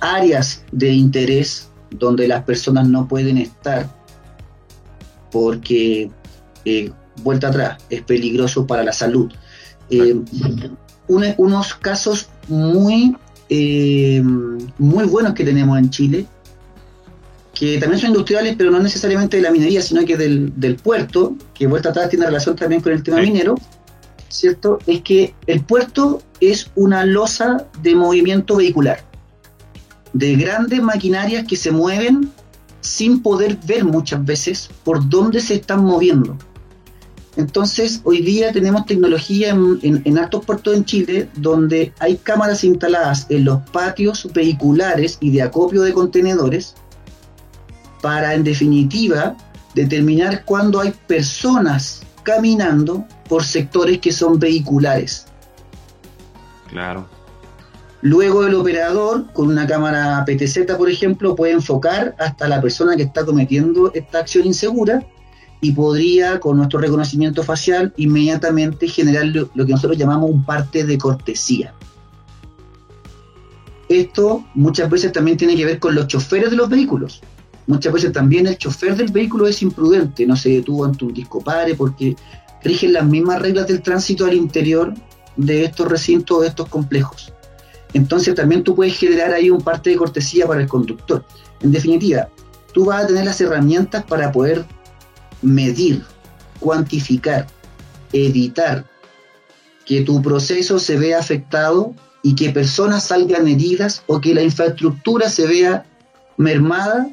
[0.00, 3.88] Áreas de interés donde las personas no pueden estar
[5.30, 6.10] porque,
[6.64, 6.90] eh,
[7.22, 9.32] vuelta atrás, es peligroso para la salud.
[9.90, 10.20] Eh,
[11.08, 13.16] unos casos muy,
[13.48, 14.22] eh,
[14.78, 16.26] muy buenos que tenemos en Chile,
[17.54, 21.36] que también son industriales, pero no necesariamente de la minería, sino que del, del puerto,
[21.54, 23.54] que vuelta atrás tiene relación también con el tema minero,
[24.28, 24.78] ¿cierto?
[24.86, 29.04] Es que el puerto es una losa de movimiento vehicular,
[30.12, 32.30] de grandes maquinarias que se mueven
[32.80, 36.36] sin poder ver muchas veces por dónde se están moviendo.
[37.36, 43.26] Entonces, hoy día tenemos tecnología en, en, altos puertos en Chile donde hay cámaras instaladas
[43.30, 46.74] en los patios vehiculares y de acopio de contenedores
[48.02, 49.34] para, en definitiva,
[49.74, 55.26] determinar cuándo hay personas caminando por sectores que son vehiculares.
[56.68, 57.06] Claro.
[58.02, 63.04] Luego el operador, con una cámara PTZ, por ejemplo, puede enfocar hasta la persona que
[63.04, 65.06] está cometiendo esta acción insegura
[65.60, 70.98] y podría, con nuestro reconocimiento facial, inmediatamente generar lo, que nosotros llamamos un parte de
[70.98, 71.72] cortesía.
[73.88, 77.20] Esto muchas veces también tiene que ver con los choferes de los vehículos.
[77.68, 81.40] Muchas veces también el chofer del vehículo es imprudente, no se detuvo ante un disco
[81.40, 82.16] pare porque
[82.64, 84.92] rigen las mismas reglas del tránsito al interior
[85.36, 87.32] de estos recintos, de estos complejos.
[87.94, 91.24] Entonces también tú puedes generar ahí un parte de cortesía para el conductor.
[91.60, 92.28] En definitiva,
[92.72, 94.64] tú vas a tener las herramientas para poder
[95.42, 96.02] medir,
[96.58, 97.46] cuantificar,
[98.12, 98.84] evitar
[99.84, 105.28] que tu proceso se vea afectado y que personas salgan heridas o que la infraestructura
[105.28, 105.84] se vea
[106.36, 107.08] mermada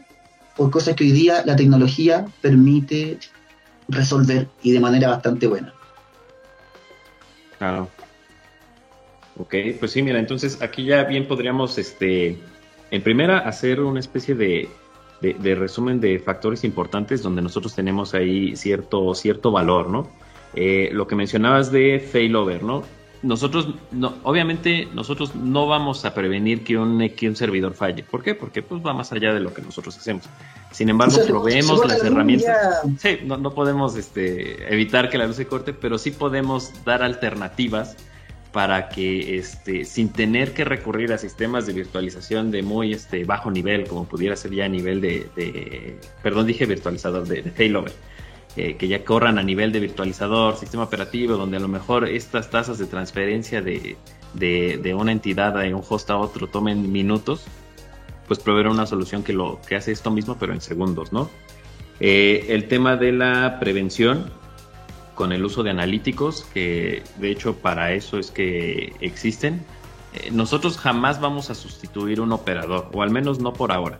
[0.55, 3.19] por cosas que hoy día la tecnología permite
[3.87, 5.73] resolver y de manera bastante buena.
[7.57, 7.89] Claro.
[9.39, 12.37] Ok, pues sí, mira, entonces aquí ya bien podríamos, este,
[12.91, 14.69] en primera, hacer una especie de
[15.21, 20.07] de, resumen de factores importantes donde nosotros tenemos ahí cierto, cierto valor, ¿no?
[20.55, 22.83] Eh, lo que mencionabas de failover, ¿no?
[23.21, 28.01] Nosotros, no, obviamente, nosotros no vamos a prevenir que un, que un servidor falle.
[28.01, 28.33] ¿Por qué?
[28.33, 30.23] Porque pues va más allá de lo que nosotros hacemos.
[30.71, 32.81] Sin embargo, proveemos las herramientas.
[32.97, 37.03] Sí, no, no podemos este, evitar que la luz se corte, pero sí podemos dar
[37.03, 37.97] alternativas
[38.51, 43.51] para que este, sin tener que recurrir a sistemas de virtualización de muy este, bajo
[43.51, 47.93] nivel, como pudiera ser ya a nivel de, perdón, dije virtualizador, de, de failover,
[48.57, 52.49] eh, que ya corran a nivel de virtualizador, sistema operativo, donde a lo mejor estas
[52.49, 53.97] tasas de transferencia de,
[54.33, 57.45] de una entidad de un host a otro tomen minutos,
[58.27, 61.29] pues proveer una solución que lo que hace esto mismo, pero en segundos, ¿no?
[61.99, 64.31] Eh, el tema de la prevención,
[65.19, 69.65] con el uso de analíticos, que de hecho para eso es que existen.
[70.13, 73.99] Eh, nosotros jamás vamos a sustituir un operador, o al menos no por ahora.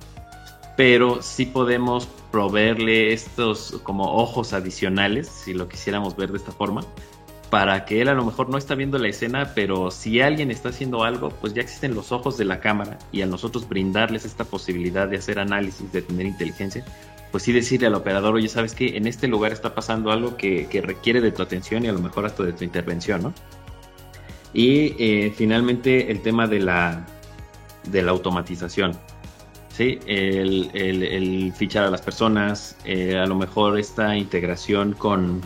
[0.78, 6.86] Pero sí podemos proveerle estos como ojos adicionales, si lo quisiéramos ver de esta forma,
[7.50, 10.70] para que él a lo mejor no está viendo la escena, pero si alguien está
[10.70, 14.46] haciendo algo, pues ya existen los ojos de la cámara y a nosotros brindarles esta
[14.46, 16.86] posibilidad de hacer análisis, de tener inteligencia,
[17.32, 20.68] pues sí decirle al operador, oye, sabes que en este lugar está pasando algo que,
[20.84, 23.34] requiere de tu atención y a lo mejor hasta de tu intervención, ¿no?
[24.54, 27.06] Y eh, finalmente el tema de la,
[27.92, 28.94] de la automatización.
[29.70, 35.42] Sí, el, fichar a las personas, eh, a lo mejor esta integración con,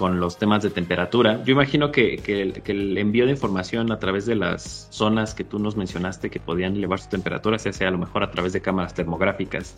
[0.00, 1.44] los temas de temperatura.
[1.44, 5.58] Yo imagino que, que, el, envío de información a través de las zonas que tú
[5.58, 8.62] nos mencionaste que podían elevar su temperatura, se hace a lo mejor a través de
[8.62, 9.76] cámaras termográficas,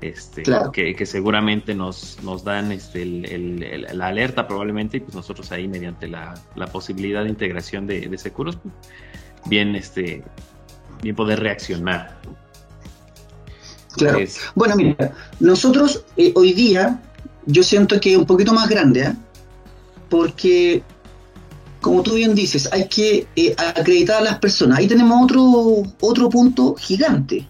[0.00, 6.08] este, que, seguramente nos, nos dan este, la alerta probablemente y pues nosotros ahí mediante
[6.08, 6.34] la,
[6.72, 8.74] posibilidad de integración de, de seguros, pues,
[9.46, 10.22] bien, este,
[11.02, 12.18] bien poder reaccionar.
[13.96, 14.18] Claro.
[14.56, 17.00] bueno, mira, nosotros eh, hoy día
[17.46, 19.14] yo siento que es un poquito más grande, ¿eh?
[20.08, 20.82] porque
[21.80, 24.78] como tú bien dices, hay que eh, acreditar a las personas.
[24.78, 27.46] Ahí tenemos otro, otro punto gigante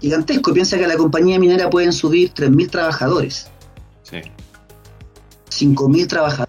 [0.00, 0.52] gigantesco.
[0.52, 3.48] Piensa que a la compañía minera pueden subir 3.000 trabajadores.
[4.02, 4.18] Sí.
[5.50, 6.48] 5.000 trabajadores.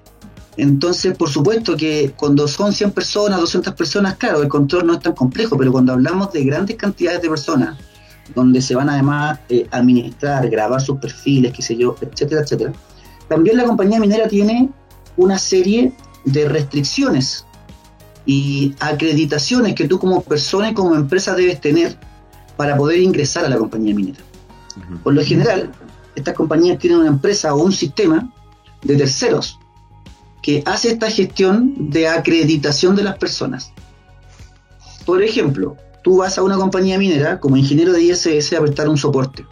[0.57, 4.99] Entonces, por supuesto que cuando son 100 personas, 200 personas, claro, el control no es
[4.99, 7.77] tan complejo, pero cuando hablamos de grandes cantidades de personas,
[8.35, 12.73] donde se van además eh, administrar, grabar sus perfiles, qué sé yo, etcétera, etcétera,
[13.29, 14.69] también la compañía minera tiene
[15.15, 15.93] una serie
[16.25, 17.45] de restricciones
[18.25, 21.97] y acreditaciones que tú como persona y como empresa debes tener
[22.59, 24.19] para poder ingresar a la compañía minera.
[25.01, 25.71] Por lo general,
[26.13, 28.33] estas compañías tienen una empresa o un sistema
[28.81, 29.57] de terceros
[30.41, 33.71] que hace esta gestión de acreditación de las personas.
[35.05, 38.97] Por ejemplo, tú vas a una compañía minera como ingeniero de ISS a prestar un
[38.97, 39.45] soporte.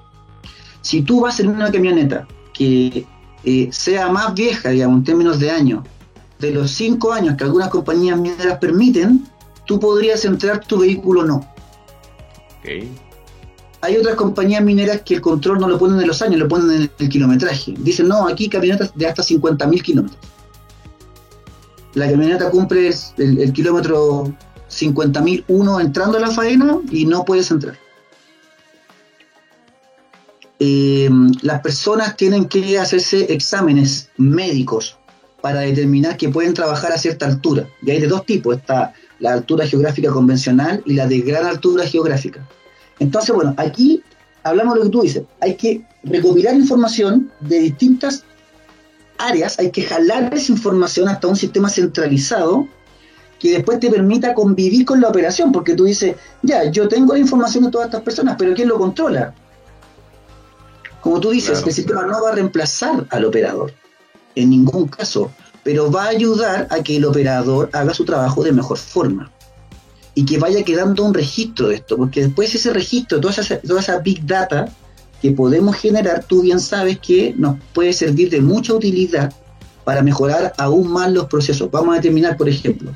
[0.82, 3.06] Si tú vas en una camioneta que
[3.46, 5.86] eh, sea más vieja, digamos, en términos de años,
[6.40, 9.26] de los cinco años que algunas compañías mineras permiten,
[9.66, 11.57] tú podrías entrar tu vehículo no.
[13.82, 16.82] Hay otras compañías mineras que el control no lo ponen en los años, lo ponen
[16.82, 17.74] en el kilometraje.
[17.78, 20.20] Dicen, no, aquí camionetas de hasta 50.000 kilómetros.
[21.94, 24.34] La camioneta cumple el, el kilómetro
[24.70, 27.78] 50.001 entrando a la faena y no puedes entrar.
[30.60, 31.10] Eh,
[31.42, 34.98] las personas tienen que hacerse exámenes médicos
[35.42, 37.68] para determinar que pueden trabajar a cierta altura.
[37.82, 41.86] Y hay de dos tipos, está la altura geográfica convencional y la de gran altura
[41.86, 42.48] geográfica.
[43.00, 44.04] Entonces, bueno, aquí
[44.44, 48.24] hablamos de lo que tú dices, hay que recopilar información de distintas
[49.18, 52.68] áreas, hay que jalar esa información hasta un sistema centralizado
[53.40, 57.20] que después te permita convivir con la operación, porque tú dices, ya, yo tengo la
[57.20, 59.34] información de todas estas personas, pero ¿quién lo controla?
[61.02, 63.74] Como tú dices, el sistema no va a reemplazar al operador,
[64.34, 65.32] en ningún caso,
[65.64, 69.32] pero va a ayudar a que el operador haga su trabajo de mejor forma
[70.18, 74.00] y que vaya quedando un registro de esto, porque después ese registro, toda esa, esa
[74.00, 74.68] big data
[75.22, 79.32] que podemos generar, tú bien sabes que nos puede servir de mucha utilidad
[79.84, 81.70] para mejorar aún más los procesos.
[81.70, 82.96] Vamos a determinar, por ejemplo,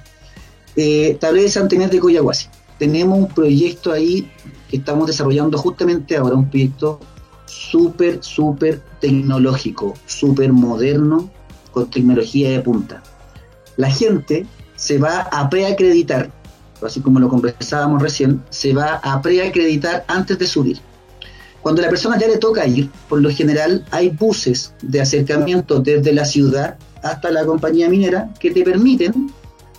[0.75, 2.47] eh, de San de Coyahuasi.
[2.79, 4.27] Tenemos un proyecto ahí
[4.67, 6.99] que estamos desarrollando justamente ahora, un proyecto
[7.45, 11.29] súper, súper tecnológico, súper moderno,
[11.71, 13.03] con tecnología de punta.
[13.77, 16.40] La gente se va a preacreditar,
[16.86, 20.80] así como lo conversábamos recién, se va a preacreditar antes de subir.
[21.62, 26.12] Cuando la persona ya le toca ir, por lo general hay buses de acercamiento desde
[26.12, 29.32] la ciudad hasta la compañía minera que te permiten,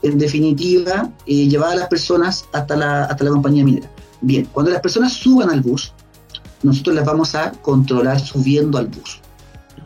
[0.02, 3.90] en definitiva, eh, llevar a las personas hasta la, hasta la compañía minera.
[4.20, 5.92] Bien, cuando las personas suban al bus,
[6.62, 9.20] nosotros las vamos a controlar subiendo al bus.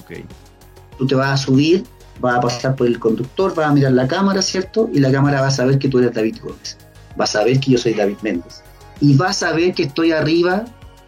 [0.02, 0.24] Okay.
[0.98, 1.84] Tú te vas a subir,
[2.20, 4.88] vas a pasar por el conductor, vas a mirar la cámara, ¿cierto?
[4.92, 6.76] Y la cámara va a saber que tú eres David Gómez.
[7.18, 8.62] Va a saber que yo soy David Méndez.
[9.00, 10.64] Y va a saber que estoy arriba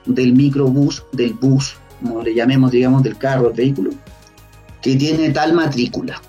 [0.07, 3.91] del microbús, del bus, como le llamemos, digamos, del carro, del vehículo,
[4.83, 6.21] que tiene tal matrícula.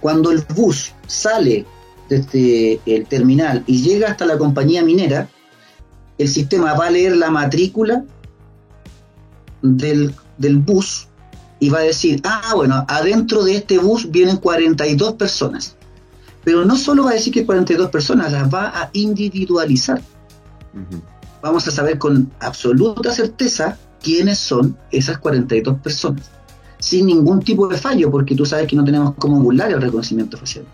[0.00, 1.66] Cuando el bus sale
[2.08, 5.28] desde el terminal y llega hasta la compañía minera,
[6.18, 8.04] el sistema va a leer la matrícula
[9.62, 11.08] del, bus
[11.60, 15.76] y va a decir, ah, bueno, adentro de este bus vienen 42 personas.
[16.44, 20.00] Pero no solo va a decir que 42 personas, las va a individualizar.
[21.42, 26.30] Vamos a saber con absoluta certeza quiénes son esas 42 personas,
[26.78, 30.36] sin ningún tipo de fallo, porque tú sabes que no tenemos cómo burlar el reconocimiento
[30.36, 30.64] facial.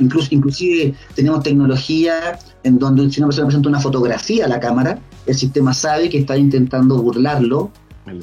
[0.00, 4.98] Incluso, inclusive tenemos tecnología en donde si una persona presenta una fotografía a la cámara,
[5.26, 7.70] el sistema sabe que está intentando burlarlo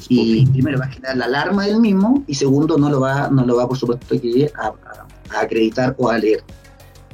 [0.08, 3.44] y primero va a generar la alarma del mismo y segundo no lo va, no
[3.44, 4.14] lo va por supuesto
[4.56, 6.42] a, a, acreditar o a leer.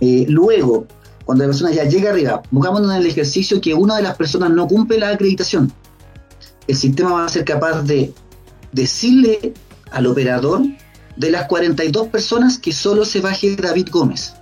[0.00, 0.86] Eh, luego,
[1.24, 4.50] cuando la persona ya llega arriba, buscamos en el ejercicio que una de las personas
[4.50, 5.72] no cumple la acreditación.
[6.66, 8.12] El sistema va a ser capaz de
[8.72, 9.54] decirle
[9.90, 10.62] al operador
[11.16, 14.34] de las 42 personas que solo se baje David Gómez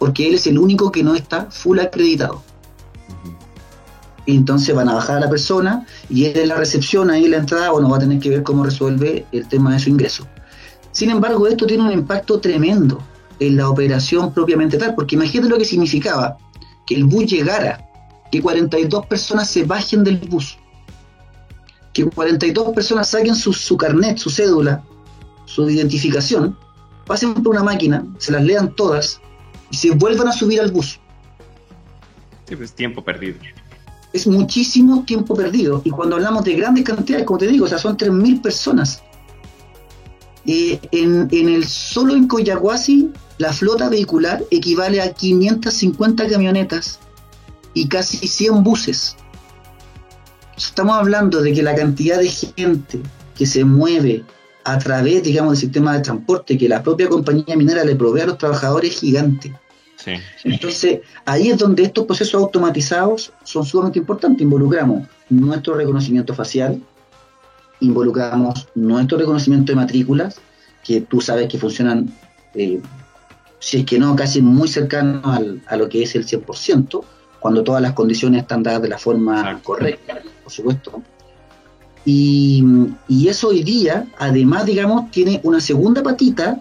[0.00, 2.42] porque él es el único que no está full acreditado.
[4.24, 7.32] Y entonces van a bajar a la persona y él en la recepción, ahí en
[7.32, 10.26] la entrada, bueno, va a tener que ver cómo resuelve el tema de su ingreso.
[10.90, 12.98] Sin embargo, esto tiene un impacto tremendo
[13.40, 16.36] en la operación propiamente tal, porque imagínate lo que significaba
[16.86, 17.88] que el bus llegara,
[18.30, 20.58] que 42 personas se bajen del bus,
[21.92, 24.84] que 42 personas saquen su, su carnet, su cédula,
[25.46, 26.56] su identificación,
[27.06, 29.20] pasen por una máquina, se las lean todas,
[29.70, 31.00] y se vuelvan a subir al bus.
[32.46, 33.36] Sí, pues tiempo perdido.
[34.12, 35.82] Es muchísimo tiempo perdido.
[35.84, 39.02] Y cuando hablamos de grandes cantidades, como te digo, o sea, son 3.000 personas.
[40.46, 46.98] Eh, en, el solo en Coyahuasi, la flota vehicular equivale a 550 camionetas
[47.72, 49.16] y casi 100 buses.
[50.58, 53.00] Estamos hablando de que la cantidad de gente
[53.34, 54.24] que se mueve
[54.64, 58.26] a través, digamos, del sistema de transporte que la propia compañía minera le provee a
[58.26, 59.58] los trabajadores es gigante.
[60.44, 64.42] Entonces, ahí es donde estos procesos automatizados son sumamente importantes.
[64.42, 66.78] Involucramos nuestro reconocimiento facial,
[67.80, 70.42] involucramos nuestro reconocimiento de matrículas,
[70.84, 72.12] que tú sabes que funcionan,
[72.54, 72.82] eh,
[73.60, 75.22] si es que no, casi muy cercano
[75.66, 77.04] a lo que es el 100%,
[77.38, 81.02] cuando todas las condiciones están dadas de la forma correcta, por supuesto.
[82.04, 82.64] Y,
[83.28, 86.58] eso hoy día, además, digamos, tiene una segunda patita,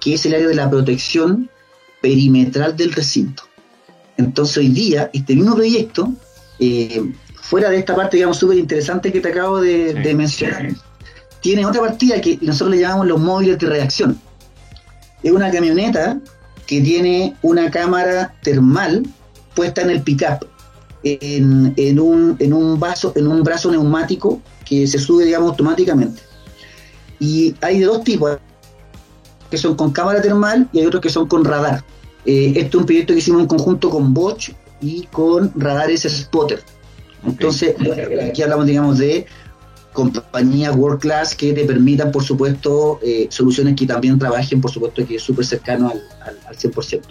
[0.00, 1.50] que es el área de la protección
[2.00, 3.42] perimetral del recinto.
[4.16, 6.12] Entonces hoy día, este mismo proyecto,
[6.58, 10.70] eh, fuera de esta parte, digamos, súper interesante que te acabo de, mencionar,
[11.40, 14.20] tiene otra partida que nosotros le llamamos los móviles de reacción.
[15.22, 16.18] Es una camioneta
[16.66, 19.04] que tiene una cámara termal
[19.54, 20.46] puesta en el pickup.
[21.02, 26.22] en, en, un, en, un vaso, en un brazo neumático que se sube, digamos, automáticamente.
[27.18, 28.38] Y hay de dos tipos,
[29.50, 31.84] que son con cámara termal y hay otros que son con radar.
[32.24, 36.62] Eh, este es un proyecto que hicimos en conjunto con Bosch y con radares Spotter.
[37.26, 37.74] Entonces,
[38.22, 39.26] aquí hablamos, digamos, de
[39.92, 45.06] compañías world class que te permitan, por supuesto, eh, soluciones que también trabajen, por supuesto,
[45.06, 46.02] que es súper cercano al,
[46.46, 47.02] al, 100%.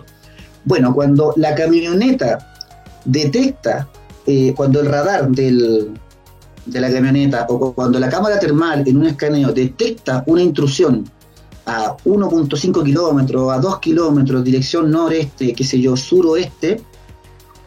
[0.65, 2.53] Bueno, cuando la camioneta
[3.05, 3.87] detecta,
[4.25, 5.91] eh, cuando el radar del,
[6.65, 11.09] de la camioneta o cuando la cámara termal en un escaneo detecta una intrusión
[11.65, 16.81] a 1.5 kilómetros, a 2 kilómetros, dirección noreste, qué sé yo, suroeste,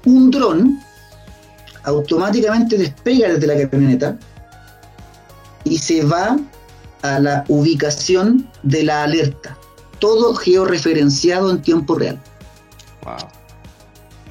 [0.07, 0.79] un dron
[1.85, 4.19] automáticamente despega desde la camioneta
[5.65, 6.39] y se va
[7.03, 9.59] a la ubicación de la alerta.
[9.99, 12.21] Todo georreferenciado en tiempo real.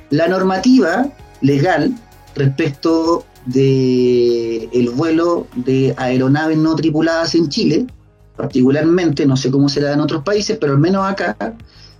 [0.10, 1.10] La normativa
[1.42, 1.96] legal
[2.36, 7.88] respecto de el vuelo de aeronaves no tripuladas en Chile,
[8.36, 11.36] particularmente, no sé cómo será en otros países, pero al menos acá,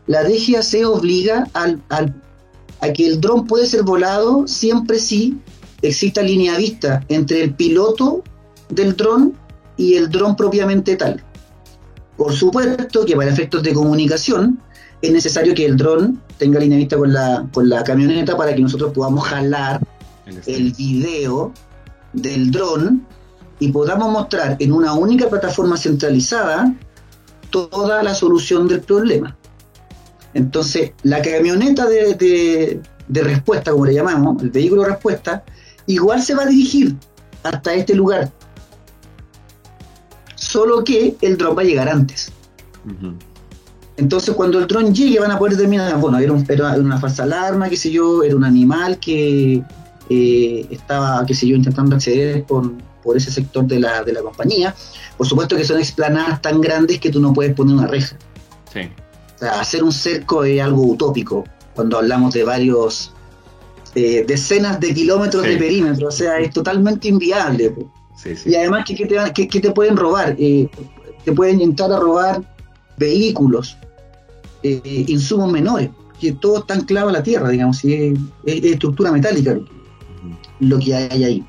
[0.08, 5.40] la DGAC obliga al, a que el dron puede ser volado siempre si
[5.82, 8.24] exista línea vista entre el piloto
[8.72, 9.34] del dron
[9.78, 11.24] y el dron propiamente tal.
[12.18, 14.60] Por supuesto que para efectos de comunicación
[15.02, 18.62] es necesario que el dron tenga línea vista con la, con la camioneta para que
[18.62, 19.82] nosotros podamos jalar
[20.46, 21.52] el video
[22.14, 23.06] del dron
[23.60, 26.74] y podamos mostrar en una única plataforma centralizada
[27.50, 29.38] toda la solución del problema.
[30.34, 35.44] Entonces, la camioneta de, de, respuesta, como le llamamos, el vehículo de respuesta,
[35.86, 36.96] igual se va a dirigir
[37.44, 38.32] hasta este lugar.
[40.52, 42.30] Solo que el dron va a llegar antes.
[43.96, 47.70] Entonces, cuando el dron llegue, van a poder determinar, bueno, era, era, una falsa alarma,
[47.70, 49.64] qué sé yo, era un animal que
[50.10, 52.70] eh, estaba, qué sé yo, intentando acceder por,
[53.02, 54.76] por ese sector de la, de la compañía.
[55.16, 58.18] Por supuesto que son explanadas tan grandes que tú no puedes poner una reja.
[58.74, 58.82] Sí.
[59.36, 61.46] O sea, hacer un cerco es algo utópico
[61.76, 63.14] cuando hablamos de varios
[63.96, 67.74] eh, decenas de kilómetros de perímetro, o sea, es totalmente inviable.
[68.22, 68.52] Sí, sí.
[68.52, 70.36] Y además, ¿qué, te, te, pueden robar?
[70.38, 70.70] Eh,
[71.24, 72.42] te pueden intentar a robar
[72.98, 73.78] vehículos,
[74.64, 79.58] eh, insumos menores, que todo está anclado a la tierra, digamos, y es, estructura metálica
[80.60, 81.46] lo que hay ahí.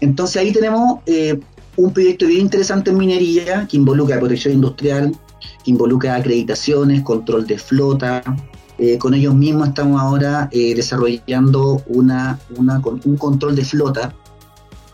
[0.00, 1.38] Entonces ahí tenemos eh,
[1.76, 5.16] un proyecto bien interesante en minería que involucra protección industrial,
[5.64, 8.22] que involucra acreditaciones, control de flota.
[8.78, 14.14] Eh, con ellos mismos estamos ahora eh, desarrollando una, un control de flota.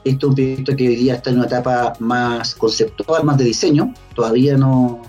[0.09, 3.45] Esto es un proyecto que hoy día está en una etapa más conceptual, más de
[3.45, 3.95] diseño.
[4.15, 5.03] Todavía no,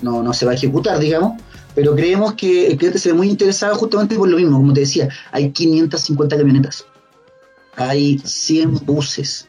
[0.00, 1.40] no, no se va a ejecutar, digamos
[1.74, 4.80] pero creemos que el cliente se ve muy interesado justamente por lo mismo, como te
[4.80, 6.84] decía, hay 550 camionetas
[7.76, 9.48] hay 100 buses,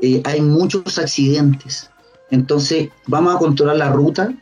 [0.00, 1.90] eh, hay muchos accidentes.
[2.30, 4.34] Entonces, vamos a controlar la ruta.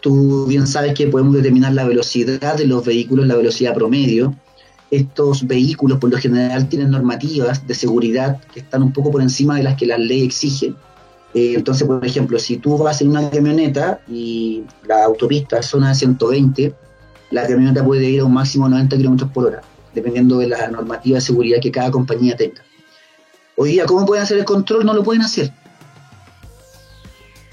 [0.00, 4.34] Tú bien sabes que podemos determinar la velocidad de los vehículos, la velocidad promedio.
[4.90, 9.56] Estos vehículos, por lo general, tienen normativas de seguridad que están un poco por encima
[9.56, 10.74] de las que la ley exige.
[11.34, 15.90] Eh, entonces, por ejemplo, si tú vas en una camioneta y la autopista es zona
[15.90, 16.74] de 120,
[17.30, 19.62] la camioneta puede ir a un máximo de 90 kilómetros por hora
[19.94, 22.62] dependiendo de la normativa de seguridad que cada compañía tenga.
[23.56, 24.84] Hoy día, ¿cómo pueden hacer el control?
[24.84, 25.52] No lo pueden hacer.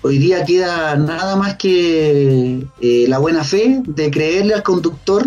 [0.04, 5.26] Hoy día queda nada más que eh, la buena fe de creerle al conductor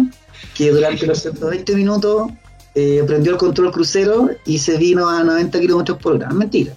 [0.61, 2.31] que durante los 120 minutos
[2.75, 6.29] eh, prendió el control crucero y se vino a 90 kilómetros por hora.
[6.29, 6.75] Mentira.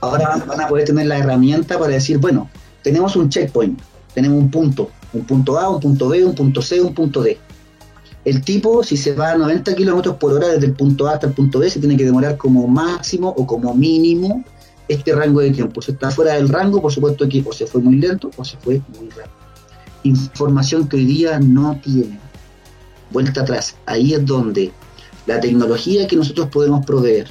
[0.00, 2.50] Ahora van a poder tener la herramienta para decir, bueno,
[2.82, 3.80] tenemos un checkpoint,
[4.14, 7.38] tenemos un punto, un punto A, un punto B, un punto C, un punto D.
[8.24, 11.28] El tipo, si se va a 90 kilómetros por hora desde el punto A hasta
[11.28, 14.42] el punto B, se tiene que demorar como máximo o como mínimo
[14.88, 15.80] este rango de tiempo.
[15.82, 18.56] Si está fuera del rango, por supuesto que o se fue muy lento o se
[18.56, 19.36] fue muy rápido.
[20.02, 22.31] Información que hoy día no tiene.
[23.12, 23.76] Vuelta atrás.
[23.86, 24.72] Ahí es donde
[25.26, 27.28] la tecnología que nosotros podemos proveer,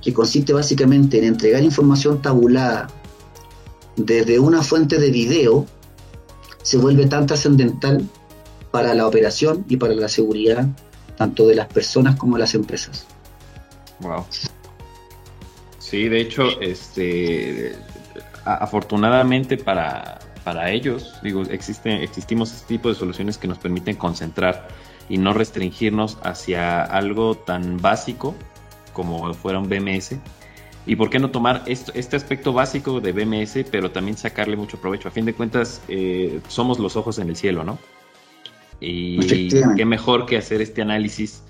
[0.00, 2.88] que consiste básicamente en entregar información tabulada
[3.96, 5.66] desde una fuente de video,
[6.62, 8.08] se vuelve tan trascendental
[8.70, 10.66] para la operación y para la seguridad
[11.16, 13.06] tanto de las personas como de las empresas.
[14.00, 14.26] Wow.
[15.78, 17.74] Sí, de hecho, este
[18.44, 24.68] afortunadamente para, para ellos, digo, existe, existimos este tipo de soluciones que nos permiten concentrar
[25.08, 28.32] y no restringirnos hacia algo tan básico
[28.92, 30.14] como fuera un BMS.
[30.86, 35.08] ¿Y por qué no tomar este aspecto básico de BMS, pero también sacarle mucho provecho?
[35.08, 37.76] A fin de cuentas, eh, somos los ojos en el cielo, ¿no?
[38.78, 41.42] Y qué mejor que hacer este análisis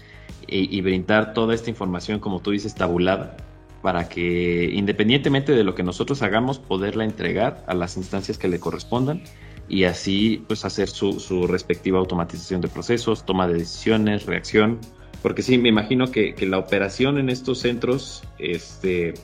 [0.47, 3.37] y, brindar toda esta información, como tú dices, tabulada,
[3.83, 8.59] para que independientemente de lo que nosotros hagamos, poderla entregar a las instancias que le
[8.59, 9.23] correspondan
[9.69, 14.81] y así pues hacer su, su respectiva automatización de procesos, toma de decisiones, reacción,
[15.23, 19.15] porque sí, me imagino que, que la operación en estos centros, este,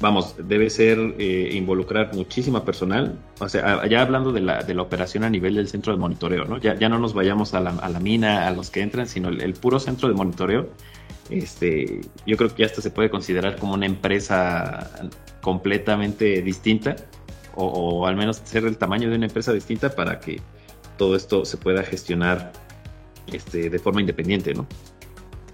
[0.00, 3.18] vamos, debe ser eh, involucrar muchísima personal.
[3.38, 6.44] O sea, ya hablando de la, de la operación a nivel del centro de monitoreo,
[6.44, 6.58] ¿no?
[6.58, 9.28] Ya, ya no nos vayamos a la, a la mina, a los que entran, sino
[9.28, 10.68] el, puro centro de monitoreo.
[11.30, 14.90] Este, yo creo que ya hasta se puede considerar como una empresa
[15.40, 16.96] completamente distinta,
[17.54, 20.40] o, o al menos ser el tamaño de una empresa distinta para que
[20.96, 22.52] todo esto se pueda gestionar
[23.32, 24.66] este, de forma independiente, ¿no?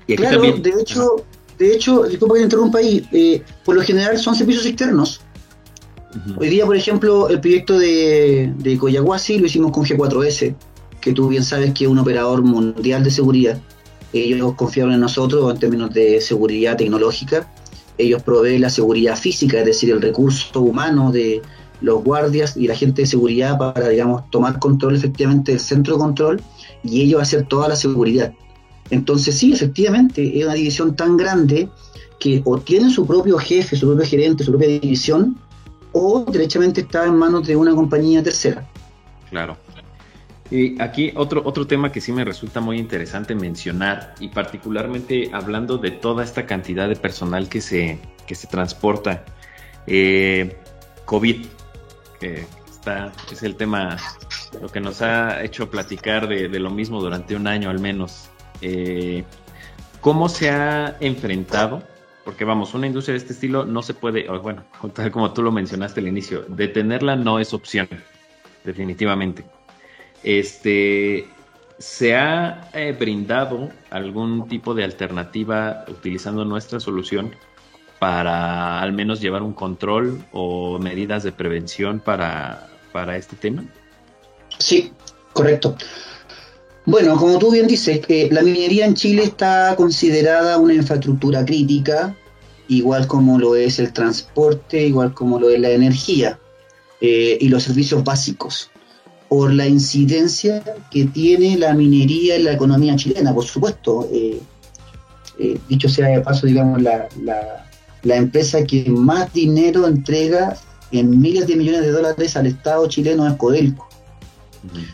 [0.07, 1.25] Y aquí claro, también, de hecho,
[1.59, 5.21] de hecho, disculpa que interrumpa ahí, eh, por lo general son servicios externos.
[6.39, 10.57] Hoy día, por ejemplo, el proyecto de, de Coyahuasi lo hicimos con G4S,
[11.01, 13.61] que tú bien sabes que es un operador mundial de seguridad.
[14.13, 17.51] Ellos confiaron en nosotros en términos de seguridad tecnológica.
[17.99, 21.43] Ellos proveen la seguridad física, es decir, el recurso humano de
[21.81, 26.01] los guardias y la gente de seguridad para, digamos, tomar control efectivamente del centro de
[26.01, 26.43] control
[26.83, 28.33] y ellos hacer toda la seguridad.
[28.91, 31.69] Entonces sí, efectivamente, es una división tan grande
[32.19, 35.39] que o tiene su propio jefe, su propio gerente, su propia división,
[35.93, 38.69] o derechamente está en manos de una compañía tercera.
[39.31, 39.57] Claro.
[40.51, 45.78] Y aquí otro, otro tema que sí me resulta muy interesante mencionar, y particularmente hablando
[45.78, 49.24] de toda esta cantidad de personal que se, que se transporta.
[49.86, 50.57] Eh,
[51.05, 51.46] COVID,
[52.18, 53.96] que está, es el tema,
[54.61, 58.28] lo que nos ha hecho platicar de, lo mismo durante un año al menos.
[58.61, 59.24] Eh,
[60.01, 61.82] ¿Cómo se ha enfrentado?
[62.24, 65.53] Porque vamos, una industria de este estilo no se puede, bueno, tal como tú lo
[65.53, 67.88] mencionaste al inicio, detenerla no es opción,
[68.64, 69.44] definitivamente.
[70.23, 71.27] Este,
[71.81, 77.35] ¿Se ha eh, brindado algún tipo de alternativa utilizando nuestra solución
[77.99, 83.64] para al menos llevar un control o medidas de prevención para, para este tema?
[84.59, 84.93] Sí,
[85.33, 85.75] correcto.
[86.85, 92.14] Bueno, como tú bien dices, que la minería en Chile está considerada una infraestructura crítica,
[92.68, 96.39] igual como lo es el transporte, igual como lo es la energía
[97.01, 98.70] eh, y los servicios básicos,
[99.31, 100.61] por la incidencia
[100.91, 104.09] que tiene la minería en la economía chilena, por supuesto.
[104.12, 104.41] Eh,
[105.39, 107.07] eh, dicho sea de paso, digamos, la,
[108.03, 110.57] empresa que más dinero entrega
[110.91, 113.89] en miles de millones de dólares al Estado chileno es Codelco.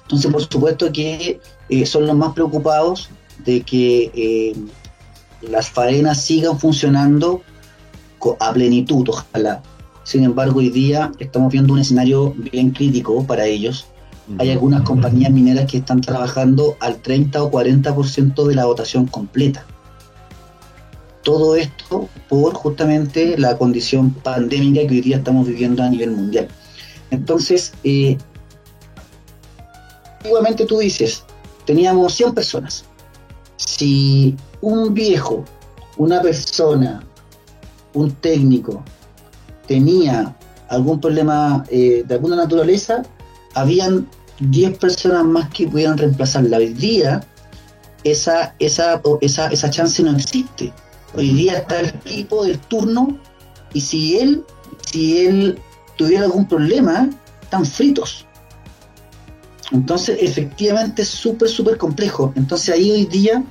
[0.03, 3.09] Entonces, por supuesto que eh, son los más preocupados
[3.43, 4.55] de que
[5.41, 7.41] las faenas sigan funcionando
[8.39, 9.63] a plenitud, ojalá.
[10.05, 13.87] Sin embargo, hoy día estamos viendo un escenario bien crítico para ellos.
[14.39, 19.65] Hay algunas compañías mineras que están trabajando al 30 o 40% de la dotación completa.
[21.23, 26.49] Todo esto por justamente la condición pandémica que hoy día estamos viviendo a nivel mundial.
[27.11, 28.19] Entonces, eh,
[30.19, 31.25] antiguamente tú dices,
[31.65, 32.85] teníamos 100 personas.
[33.57, 35.45] Si un viejo,
[35.97, 37.05] una persona,
[37.95, 38.83] un técnico
[39.67, 40.37] tenía
[40.69, 43.03] algún problema eh, de alguna naturaleza,
[43.57, 44.09] habían
[44.41, 46.59] 10 personas más que pudieran reemplazarla.
[46.59, 47.27] Hoy día
[48.05, 50.73] esa, esa, esa, esa chance no existe.
[51.15, 53.19] Hoy día está el equipo del turno
[53.73, 54.45] y si él,
[54.91, 55.59] si él
[55.97, 57.09] tuviera algún problema,
[57.43, 58.27] están fritos.
[59.73, 62.33] Entonces, efectivamente es súper, súper complejo.
[62.37, 63.43] Entonces ahí hoy día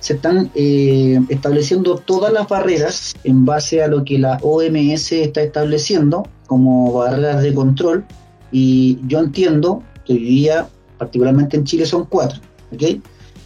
[0.00, 5.42] se están eh, estableciendo todas las barreras en base a lo que la OMS está
[5.42, 8.04] estableciendo como barreras de control.
[8.52, 12.40] Y yo entiendo que hoy día, particularmente en Chile, son cuatro.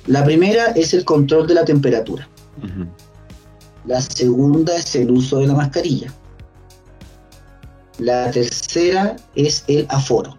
[0.07, 2.29] La primera es el control de la temperatura.
[3.87, 6.13] La segunda es el uso de la mascarilla.
[7.99, 10.37] La tercera es el aforo.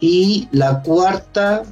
[0.00, 1.64] Y la cuarta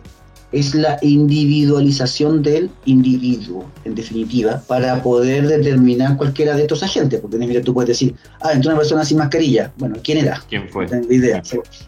[0.54, 7.20] es la individualización del individuo, en definitiva, para poder determinar cualquiera de estos agentes.
[7.20, 9.72] Porque mira, tú puedes decir, ah, entró una persona sin mascarilla.
[9.76, 10.40] Bueno, ¿quién era?
[10.48, 10.84] ¿Quién fue?
[10.84, 11.42] No tengo idea.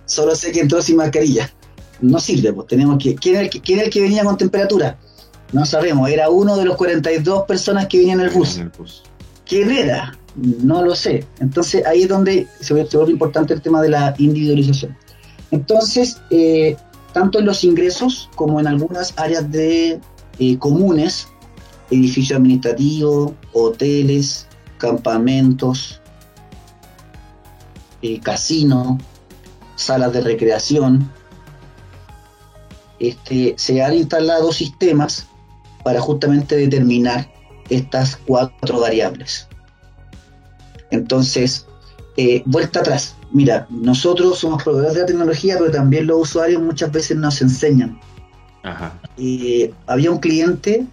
[0.04, 1.48] Solo sé que entró sin mascarilla.
[2.00, 3.14] No sirve, pues tenemos que.
[3.14, 4.98] ¿Quién es el que, quién es el que venía con temperatura?
[5.52, 6.10] No sabemos.
[6.10, 8.60] Era uno de los 42 personas que venían en el bus.
[9.46, 10.18] ¿Quién era?
[10.34, 11.24] No lo sé.
[11.38, 14.96] Entonces ahí es donde se vuelve importante el tema de la individualización.
[15.50, 16.76] Entonces, eh,
[17.16, 19.98] tanto en los ingresos como en algunas áreas de
[20.38, 21.28] eh, comunes,
[21.90, 24.46] edificios administrativos, hoteles,
[24.76, 26.02] campamentos,
[28.02, 28.98] eh, casinos,
[29.76, 31.10] salas de recreación,
[33.00, 35.26] este, se han instalado sistemas
[35.84, 37.32] para justamente determinar
[37.70, 39.48] estas cuatro variables.
[40.90, 41.64] Entonces,
[42.16, 43.16] eh, vuelta atrás.
[43.32, 47.98] Mira, nosotros somos proveedores de la tecnología, pero también los usuarios muchas veces nos enseñan.
[48.62, 48.98] Ajá.
[49.18, 50.86] Eh, había un cliente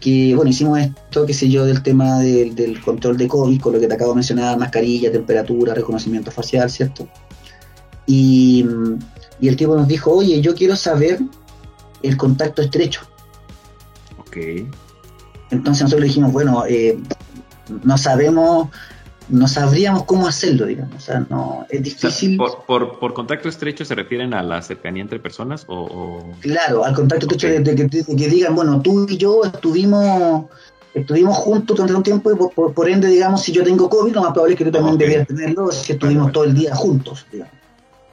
[0.00, 3.80] que, bueno, hicimos esto, qué sé yo, del tema del, control de COVID, con lo
[3.80, 7.08] que te acabo de mencionar, mascarilla, temperatura, reconocimiento facial, ¿cierto?
[8.06, 8.64] Y,
[9.40, 11.20] y el tipo nos dijo, oye, yo quiero saber
[12.02, 13.00] el contacto estrecho.
[14.18, 14.36] Ok.
[15.50, 16.98] Entonces nosotros le dijimos, bueno, eh,
[17.82, 18.68] no sabemos
[19.28, 20.96] no sabríamos cómo hacerlo, digamos.
[20.96, 22.36] O sea, no, es difícil.
[22.36, 26.24] por, por, contacto estrecho se refieren a la cercanía entre personas o...?
[26.40, 30.46] Claro, al contacto estrecho de, que, digan, bueno, tú y yo estuvimos
[30.94, 34.32] estuvimos juntos durante un tiempo y por, ende, digamos, si yo tengo COVID, lo más
[34.32, 37.54] probable es que tú también debías tenerlo si estuvimos todo el día juntos, digamos.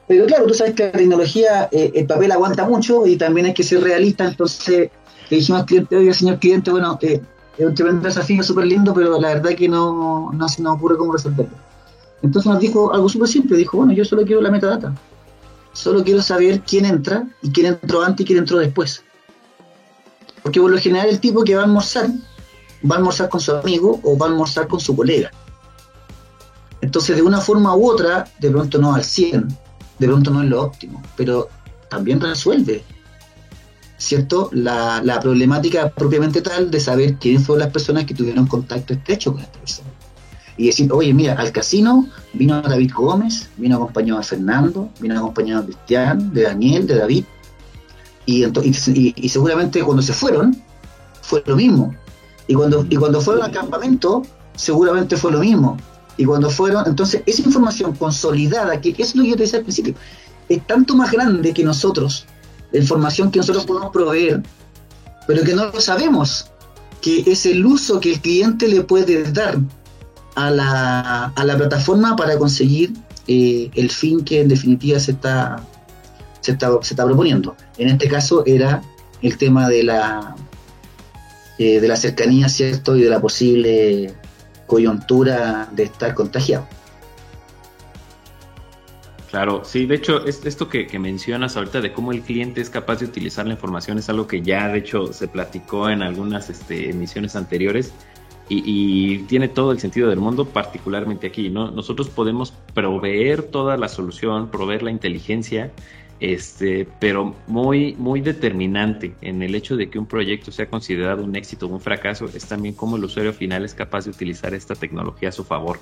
[0.06, 3.54] Pero claro, tú sabes que la tecnología, eh, el papel aguanta mucho y también hay
[3.54, 4.90] que ser realista, entonces
[5.30, 7.20] le dijimos al cliente, oye, señor cliente, bueno, eh,
[7.58, 10.96] es un tremendo desafío súper lindo, pero la verdad que no, no se nos ocurre
[10.96, 11.56] cómo resolverlo.
[12.22, 14.94] Entonces nos dijo algo súper simple, dijo, bueno, yo solo quiero la metadata.
[15.72, 19.02] Solo quiero saber quién entra y quién entró antes y quién entró después.
[20.42, 22.08] Porque por lo general el tipo que va a almorzar,
[22.88, 25.30] va a almorzar con su amigo o va a almorzar con su colega.
[26.80, 29.48] Entonces de una forma u otra, de pronto no al 100,
[29.98, 31.48] de pronto no es lo óptimo, pero
[31.88, 32.84] también resuelve
[33.98, 34.50] ¿cierto?
[34.52, 39.32] La, la, problemática propiamente tal de saber quiénes fueron las personas que tuvieron contacto estrecho
[39.32, 39.88] con esta persona.
[40.58, 45.62] Y decir, oye, mira, al casino vino David Gómez, vino acompañado de Fernando, vino acompañado
[45.62, 47.24] de Cristian, de Daniel, de David,
[48.24, 50.60] y, y, y, seguramente cuando se fueron,
[51.22, 51.94] fue lo mismo.
[52.48, 54.22] Y cuando, y cuando fueron al campamento,
[54.54, 55.76] seguramente fue lo mismo.
[56.16, 59.64] Y cuando fueron, entonces, esa información consolidada, que es lo que yo te decía al
[59.64, 59.94] principio,
[60.48, 62.26] es tanto más grande que nosotros,
[62.78, 64.42] información que nosotros podemos proveer,
[65.26, 66.50] pero que no lo sabemos,
[67.00, 69.58] que es el uso que el cliente le puede dar
[70.34, 72.92] a la, a la plataforma para conseguir
[73.28, 75.64] eh, el fin que en definitiva se está,
[76.40, 77.56] se está, se está proponiendo.
[77.78, 78.82] En este caso era
[79.22, 80.36] el tema de la,
[81.58, 82.96] eh, de la cercanía, ¿cierto?
[82.96, 84.14] Y de la posible
[84.66, 86.66] coyuntura de estar contagiado.
[89.36, 93.04] Claro, sí, de hecho, esto que, mencionas ahorita de cómo el cliente es capaz de
[93.04, 97.36] utilizar la información es algo que ya, de hecho, se platicó en algunas este, emisiones
[97.36, 97.92] anteriores
[98.48, 101.70] y, tiene todo el sentido del mundo, particularmente aquí, ¿no?
[101.70, 105.70] Nosotros podemos proveer toda la solución, proveer la inteligencia,
[106.18, 111.36] este, pero muy, muy determinante en el hecho de que un proyecto sea considerado un
[111.36, 114.74] éxito o un fracaso es también cómo el usuario final es capaz de utilizar esta
[114.74, 115.78] tecnología a su favor.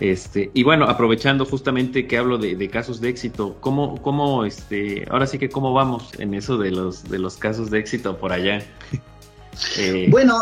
[0.00, 5.26] Este, y bueno, aprovechando justamente que hablo de, casos de éxito, ¿cómo, cómo, este, ahora
[5.26, 8.62] sí que cómo vamos en eso de los, de los casos de éxito por allá?
[9.76, 10.38] Eh, bueno,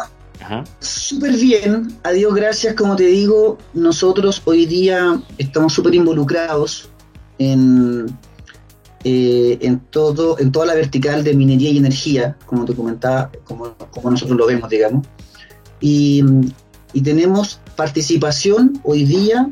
[0.78, 6.90] súper bien, a Dios gracias, como te digo, nosotros hoy día estamos súper involucrados
[7.38, 8.14] en,
[9.04, 13.74] eh, en, todo, en toda la vertical de minería y energía, como te comentaba, como,
[13.90, 15.06] como nosotros lo vemos, digamos.
[15.80, 16.22] Y,
[16.96, 19.50] y tenemos participación hoy día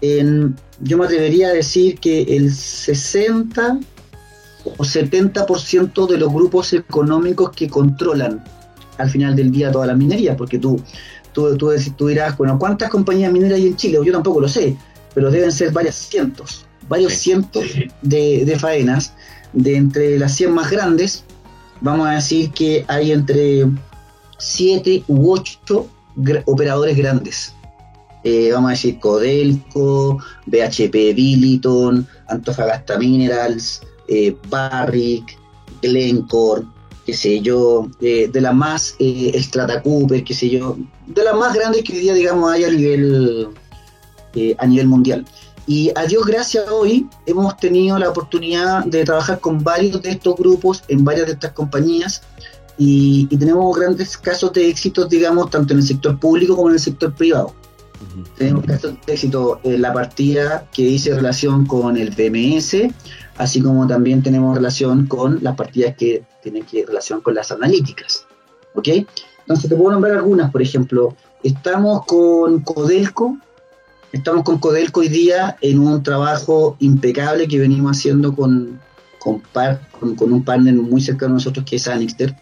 [0.00, 3.80] en, yo me atrevería a decir que el 60
[4.64, 8.44] o 70% de los grupos económicos que controlan
[8.98, 10.80] al final del día toda la minería, porque tú,
[11.32, 13.98] tú, tú, dirás, bueno, ¿cuántas compañías mineras hay en Chile?
[14.04, 14.76] Yo tampoco lo sé,
[15.16, 17.64] pero deben ser varias cientos, varios cientos
[18.02, 19.14] de, de faenas,
[19.52, 21.24] de entre las 100 más grandes,
[21.80, 23.66] vamos a decir que hay entre
[24.38, 25.88] 7 u 8
[26.46, 27.54] operadores grandes.
[28.24, 35.38] Eh, vamos a decir Codelco, BHP Billiton, Antofagasta Minerals, eh, Barrick,
[35.80, 36.62] Glencore,
[37.04, 41.34] qué sé yo, eh, de las más eh, Strata Cooper, qué sé yo, de las
[41.34, 43.48] más grandes que hoy día digamos hay a nivel
[44.58, 45.26] a nivel mundial.
[45.66, 50.36] Y a Dios gracias hoy hemos tenido la oportunidad de trabajar con varios de estos
[50.36, 52.22] grupos en varias de estas compañías
[52.78, 56.80] y, tenemos grandes casos de éxito, digamos, tanto en el sector público como en el
[56.80, 57.54] sector privado.
[58.36, 62.92] Tenemos casos de éxito en la partida que dice relación con el PMS,
[63.36, 68.26] así como también tenemos relación con las partidas que tienen que relación con las analíticas.
[68.74, 68.88] ¿Ok?
[69.40, 73.38] Entonces te puedo nombrar algunas, por ejemplo, estamos con Codelco,
[74.12, 78.80] estamos con Codelco hoy día en un trabajo impecable que venimos haciendo con,
[79.18, 79.42] con,
[80.16, 82.34] con, un partner muy cercano a nosotros que es Anixter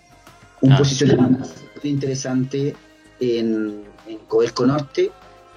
[0.62, 0.78] un ah.
[0.78, 1.48] posicionamiento
[1.82, 2.74] interesante
[3.20, 5.11] en, en Codelco Norte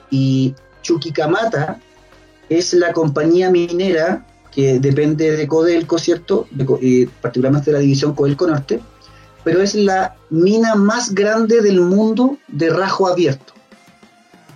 [0.10, 1.80] y Chuquicamata
[2.50, 6.48] es la compañía minera que depende de Codelco, ¿cierto?
[6.82, 8.80] Eh, particularmente de la división Codelco Norte,
[9.44, 13.54] pero es la mina más grande del mundo de rajo abierto.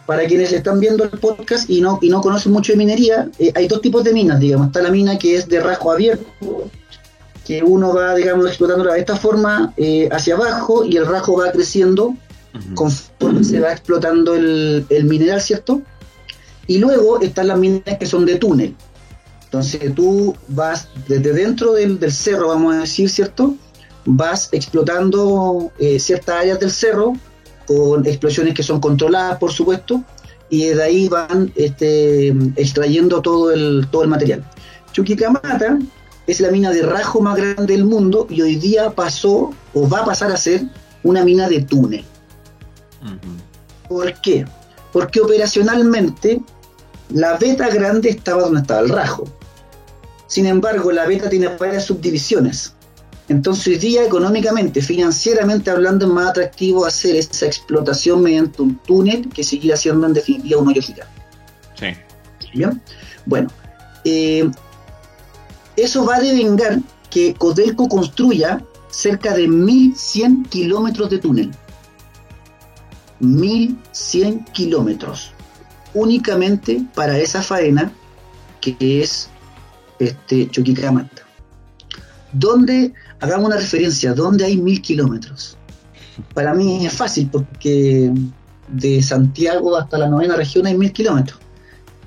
[0.05, 3.51] Para quienes están viendo el podcast y no, y no conocen mucho de minería, eh,
[3.55, 4.67] hay dos tipos de minas, digamos.
[4.67, 6.25] Está la mina que es de rajo abierto,
[7.47, 11.49] que uno va, digamos, explotándola de esta forma eh, hacia abajo y el rajo va
[11.49, 12.13] creciendo
[12.75, 15.81] conforme se va explotando el, mineral, ¿cierto?
[16.65, 18.75] Y luego están las minas que son de túnel.
[19.45, 23.55] Entonces tú vas desde dentro del, cerro, vamos a decir, ¿cierto?
[24.03, 27.13] Vas explotando eh, ciertas áreas del cerro
[27.65, 30.03] con explosiones que son controladas, por supuesto,
[30.49, 34.43] y de ahí van este, extrayendo todo el, todo el material.
[34.91, 35.79] Chuquicamata
[36.27, 39.99] es la mina de rajo más grande del mundo y hoy día pasó o va
[39.99, 40.63] a pasar a ser
[41.03, 42.03] una mina de túnel.
[43.87, 44.45] ¿Por qué?
[44.91, 46.41] Porque operacionalmente
[47.09, 49.25] la beta grande estaba donde estaba el rajo.
[50.27, 52.73] Sin embargo, la beta tiene varias subdivisiones.
[53.29, 59.29] Entonces hoy día económicamente, financieramente hablando, es más atractivo hacer esa explotación mediante un túnel
[59.29, 61.13] que seguir haciendo en definitiva un hoyo gigante.
[61.75, 61.87] Sí.
[62.53, 62.81] ¿Bien?
[63.25, 63.49] Bueno,
[64.03, 64.49] eh,
[65.77, 71.51] eso va a devengar que Codelco construya cerca de 1.100 kilómetros de túnel.
[73.21, 75.31] 1.100 kilómetros
[75.93, 77.91] únicamente para esa faena
[78.59, 79.29] que es
[79.99, 81.23] este Chuquicamata.
[82.33, 85.57] Donde, hagamos una referencia, ¿dónde hay 1.000 kilómetros?
[86.33, 88.11] Para mí es fácil porque
[88.67, 91.39] de Santiago hasta la novena región hay 1.000 kilómetros.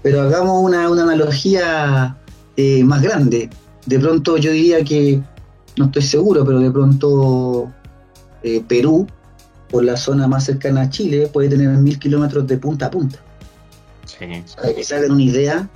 [0.03, 2.17] Pero hagamos una, una analogía
[2.57, 3.51] eh, más grande.
[3.87, 5.21] De pronto yo diría que,
[5.77, 7.73] no estoy seguro, pero de pronto
[8.43, 9.07] eh, Perú,
[9.71, 13.19] por la zona más cercana a Chile, puede tener mil kilómetros de punta a punta.
[14.05, 14.27] Sí.
[14.57, 15.69] Para que se hagan una idea,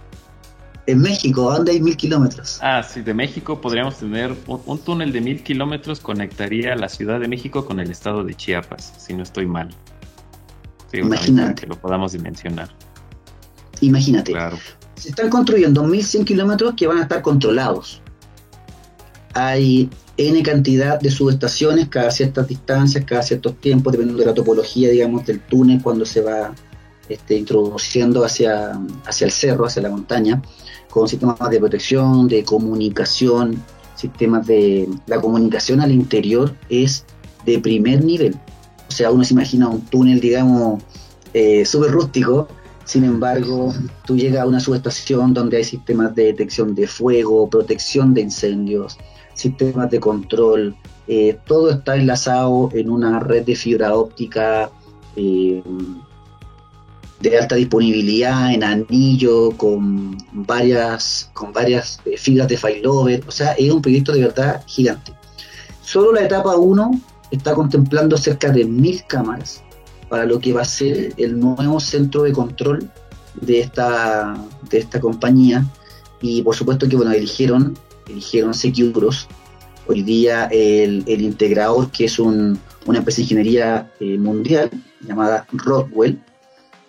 [0.86, 2.58] en México, ¿dónde hay mil kilómetros?
[2.60, 7.28] Ah, sí, de México podríamos tener un, túnel de mil kilómetros conectaría la Ciudad de
[7.28, 9.74] México con el estado de Chiapas, si no estoy mal.
[10.92, 11.62] Imagínate.
[11.62, 12.68] Que lo podamos dimensionar.
[13.80, 14.32] Imagínate.
[14.32, 14.58] Claro
[14.96, 18.00] se están construyendo 1.100 kilómetros que van a estar controlados.
[19.34, 24.90] Hay N cantidad de subestaciones cada ciertas distancias, cada ciertos tiempos, dependiendo de la topología,
[24.90, 26.54] digamos, del túnel cuando se va
[27.08, 30.40] este, introduciendo hacia, hacia el cerro, hacia la montaña,
[30.88, 33.62] con sistemas de protección, de comunicación,
[33.96, 34.88] sistemas de...
[35.06, 37.04] La comunicación al interior es
[37.44, 38.36] de primer nivel.
[38.88, 40.82] O sea, uno se imagina un túnel, digamos,
[41.32, 42.46] eh, súper rústico,
[42.84, 43.72] sin embargo,
[44.06, 48.98] tú llegas a una subestación donde hay sistemas de detección de fuego, protección de incendios,
[49.34, 50.76] sistemas de control,
[51.06, 54.70] eh, todo está enlazado en una red de fibra óptica
[55.16, 55.62] eh,
[57.20, 63.52] de alta disponibilidad, en anillo, con varias, con varias eh, fibras de failover, o sea,
[63.52, 65.12] es un proyecto de verdad gigante.
[65.82, 69.63] Solo la etapa 1 está contemplando cerca de mil cámaras
[70.14, 72.88] para lo que va a ser el nuevo centro de control
[73.40, 74.40] de esta,
[74.70, 75.66] de esta compañía.
[76.20, 77.76] Y por supuesto que bueno, eligieron,
[78.08, 79.26] eligieron Securos.
[79.88, 82.56] Hoy día el, integrador, que es una
[82.86, 86.22] empresa de ingeniería eh, mundial llamada Rockwell,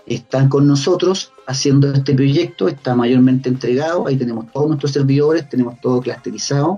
[0.06, 5.82] están con nosotros haciendo este proyecto, está mayormente entregado, ahí tenemos todos nuestros servidores, tenemos
[5.82, 6.78] todo clusterizado,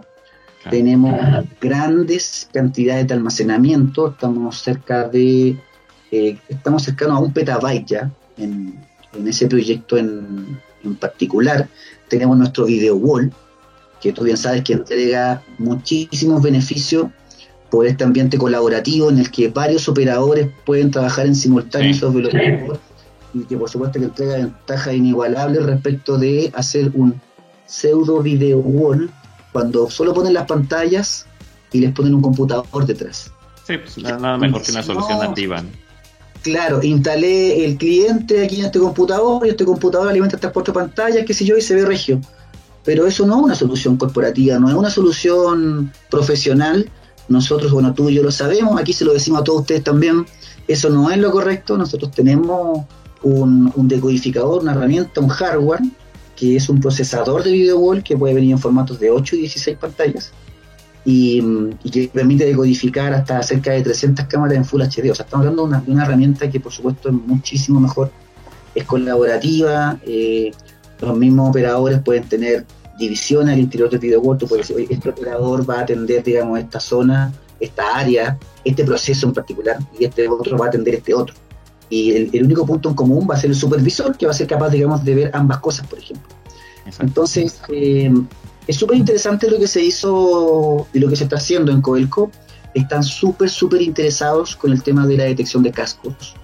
[0.70, 1.14] tenemos
[1.60, 5.60] grandes cantidades de almacenamiento, estamos cerca de
[6.12, 8.80] eh, estamos cercanos a un petabyte ya en,
[9.26, 10.60] ese proyecto en,
[11.00, 11.68] particular.
[12.08, 13.34] Tenemos nuestro video wall,
[14.00, 17.08] que tú bien sabes que entrega muchísimos beneficios
[17.70, 22.34] por este ambiente colaborativo en el que varios operadores pueden trabajar en simultáneo sobre los
[23.34, 27.20] y que por supuesto que entrega ventajas inigualables respecto de hacer un
[27.66, 29.12] pseudo video wall
[29.52, 31.26] cuando solo ponen las pantallas
[31.74, 33.32] y les ponen un computador detrás.
[33.66, 35.62] Sí, pues nada mejor que una solución nativa.
[36.48, 41.26] Claro, instalé el cliente aquí en este computador y este computador alimenta estas cuatro pantallas,
[41.26, 42.22] qué sé yo, y se ve regio.
[42.86, 46.90] Pero eso no es una solución corporativa, no es una solución profesional.
[47.28, 50.26] Nosotros, bueno, tú y yo lo sabemos, aquí se lo decimos a todos ustedes también,
[50.70, 51.78] eso no es lo correcto.
[51.78, 52.86] Nosotros tenemos
[53.24, 55.82] un, decodificador, una herramienta, un hardware,
[56.38, 59.40] que es un procesador de video wall que puede venir en formatos de 8 y
[59.40, 60.32] 16 pantallas
[61.10, 61.42] y,
[61.90, 65.10] que permite decodificar hasta cerca de 300 cámaras en Full HD.
[65.10, 68.12] O sea, estamos hablando de una, herramienta que por supuesto es muchísimo mejor,
[68.76, 70.52] es colaborativa, eh,
[71.00, 72.66] los mismos operadores pueden tener
[73.00, 76.82] divisiones al interior del video tú puedes decir, este operador va a atender, digamos, esta
[76.82, 81.34] zona, esta área, este proceso en particular, y este otro va a atender este otro.
[81.90, 84.36] Y el, el único punto en común va a ser el supervisor, que va a
[84.36, 86.28] ser capaz, digamos, de ver ambas cosas, por ejemplo.
[87.00, 88.12] Entonces, eh,
[88.68, 92.30] es súper interesante lo que se hizo y lo que se está haciendo en Coelco.
[92.74, 96.36] Están súper, súper interesados con el tema de la detección de cascos.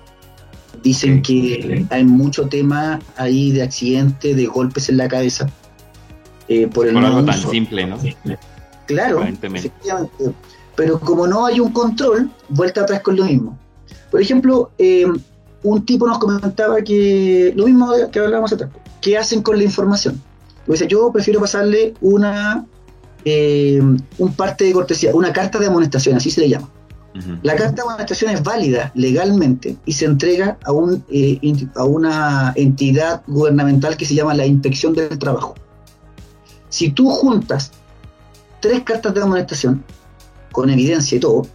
[0.81, 5.49] Dicen que hay mucho tema ahí de accidente, de golpes en la cabeza.
[6.47, 7.97] Eh, por, el algo tan simple, ¿no?
[8.85, 9.25] Claro,
[10.75, 13.57] Pero como no hay un control, vuelta atrás con lo mismo.
[14.09, 15.05] Por ejemplo, eh,
[15.63, 18.69] un tipo nos comentaba que lo mismo que hablábamos atrás,
[19.01, 20.21] ¿qué hacen con la información?
[20.67, 22.65] Dice, yo prefiero pasarle una
[23.25, 23.81] eh,
[24.17, 26.69] un parte de cortesía, una carta de amonestación, así se le llama.
[27.43, 31.39] La carta de amonestación es válida legalmente y se entrega a, un, eh,
[31.75, 35.53] a una entidad gubernamental que se llama la Inspección del Trabajo.
[36.69, 37.71] Si tú juntas
[38.61, 39.83] tres cartas de amonestación,
[40.51, 41.45] con evidencia y todo,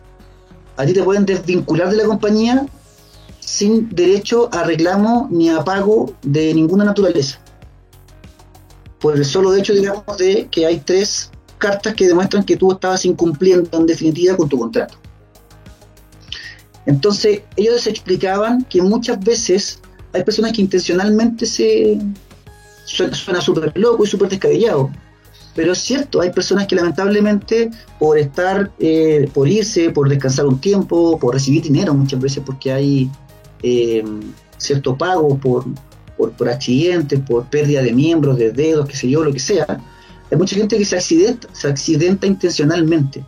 [0.77, 2.67] a ti te pueden desvincular de la compañía
[3.41, 7.41] sin derecho a reclamo ni a pago de ninguna naturaleza.
[9.01, 13.05] Por el solo hecho, digamos, de que hay tres cartas que demuestran que tú estabas
[13.05, 14.97] incumpliendo en definitiva con tu contrato.
[16.87, 19.81] Entonces, ellos explicaban que muchas veces
[20.13, 21.99] hay personas que intencionalmente se
[22.85, 24.91] suena súper loco y súper descabellado,
[25.59, 30.61] pero es cierto, hay personas que lamentablemente por estar, eh, por irse, por descansar un
[30.61, 33.11] tiempo, por recibir dinero muchas veces porque hay
[33.65, 34.05] eh,
[34.57, 35.65] cierto pago por,
[36.19, 39.81] por, por accidentes, por pérdida de miembros, de dedos, qué sé yo, lo que sea,
[40.31, 43.25] hay mucha gente que se accidenta, se accidenta intencionalmente.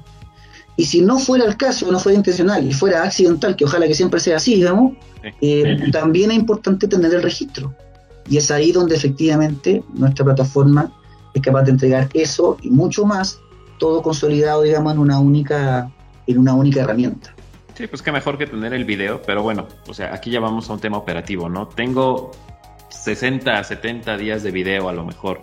[0.77, 3.95] Y si no fuera el caso, no fuera intencional y fuera accidental, que ojalá que
[3.95, 4.95] siempre sea así, digamos,
[5.41, 7.75] eh, también es importante tener el registro.
[8.29, 10.93] Y es ahí donde efectivamente nuestra plataforma
[11.35, 13.41] es capaz de entregar eso y mucho más,
[13.79, 15.91] todo consolidado, digamos, en una única,
[16.27, 17.35] en una única herramienta.
[17.75, 20.69] Sí, pues qué mejor que tener el video, pero bueno, o sea, aquí ya vamos
[20.69, 21.67] a un tema operativo, ¿no?
[21.69, 22.31] Tengo
[22.91, 25.41] 60, 70 días de video a lo mejor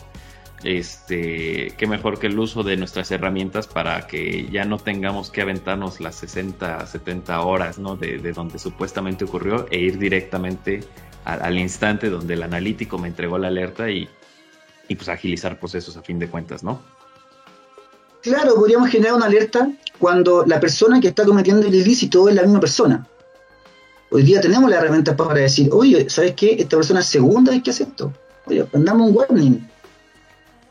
[0.64, 5.42] este, qué mejor que el uso de nuestras herramientas para que ya no tengamos que
[5.42, 7.96] aventarnos las 60, 70 horas, ¿no?
[7.96, 10.84] De, donde supuestamente ocurrió e ir directamente
[11.26, 14.10] al, instante donde el analítico me entregó la alerta y,
[14.88, 16.82] y pues agilizar procesos a fin de cuentas, ¿no?
[18.22, 19.70] Claro, podríamos generar una alerta
[20.00, 23.08] cuando la persona que está cometiendo el ilícito es la misma persona.
[24.10, 26.54] Hoy día tenemos la herramienta para decir, oye, ¿sabes qué?
[26.54, 28.14] Esta persona es segunda vez que hace esto.
[28.46, 29.68] Oye, mandamos un warning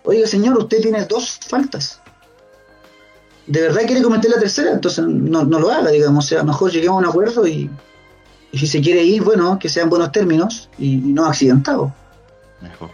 [0.06, 2.00] oiga señor, usted tiene dos faltas.
[3.46, 4.72] ¿De verdad quiere cometer la tercera?
[4.72, 6.24] Entonces no, lo haga, digamos.
[6.24, 7.70] O sea, a lo mejor lleguemos a un acuerdo y,
[8.52, 11.92] si se quiere ir, bueno, que sean buenos términos y, no accidentado.
[12.60, 12.90] Mejor.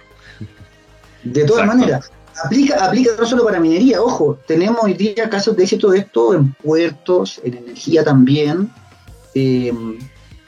[1.22, 2.10] De todas maneras,
[2.44, 6.34] aplica, aplica no solo para minería, ojo, tenemos hoy día casos de éxito de esto
[6.34, 8.72] en puertos, en energía también,
[9.34, 9.72] eh,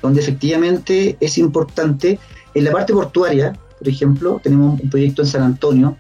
[0.05, 2.19] donde efectivamente es importante.
[2.55, 5.97] En la parte portuaria, por ejemplo, tenemos un proyecto en San Antonio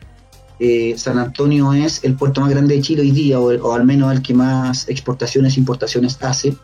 [0.60, 4.12] eh, San Antonio es el puerto más grande de Chile hoy día, o, al menos
[4.12, 6.56] el que más exportaciones e importaciones hace.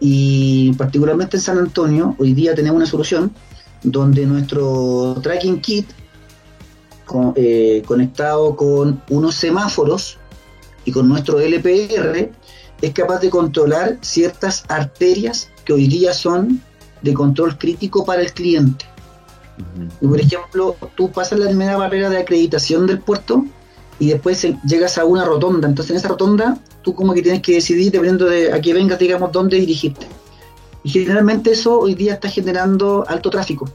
[0.00, 3.32] Y particularmente en San Antonio, hoy día tenemos una solución
[3.82, 5.88] donde nuestro tracking kit
[7.36, 10.18] eh, conectado con unos semáforos
[10.84, 12.32] y con nuestro LPR
[12.82, 16.60] es capaz de controlar ciertas arterias que hoy día son
[17.02, 18.84] de control crítico para el cliente.
[20.00, 23.44] Y por ejemplo, tú pasas la primera barrera de acreditación del puerto
[23.98, 25.68] y después llegas a una rotonda.
[25.68, 28.98] Entonces en esa rotonda tú como que tienes que decidir, dependiendo de a qué vengas,
[28.98, 30.06] digamos, dónde dirigirte.
[30.82, 33.68] Y generalmente eso hoy día está generando alto tráfico.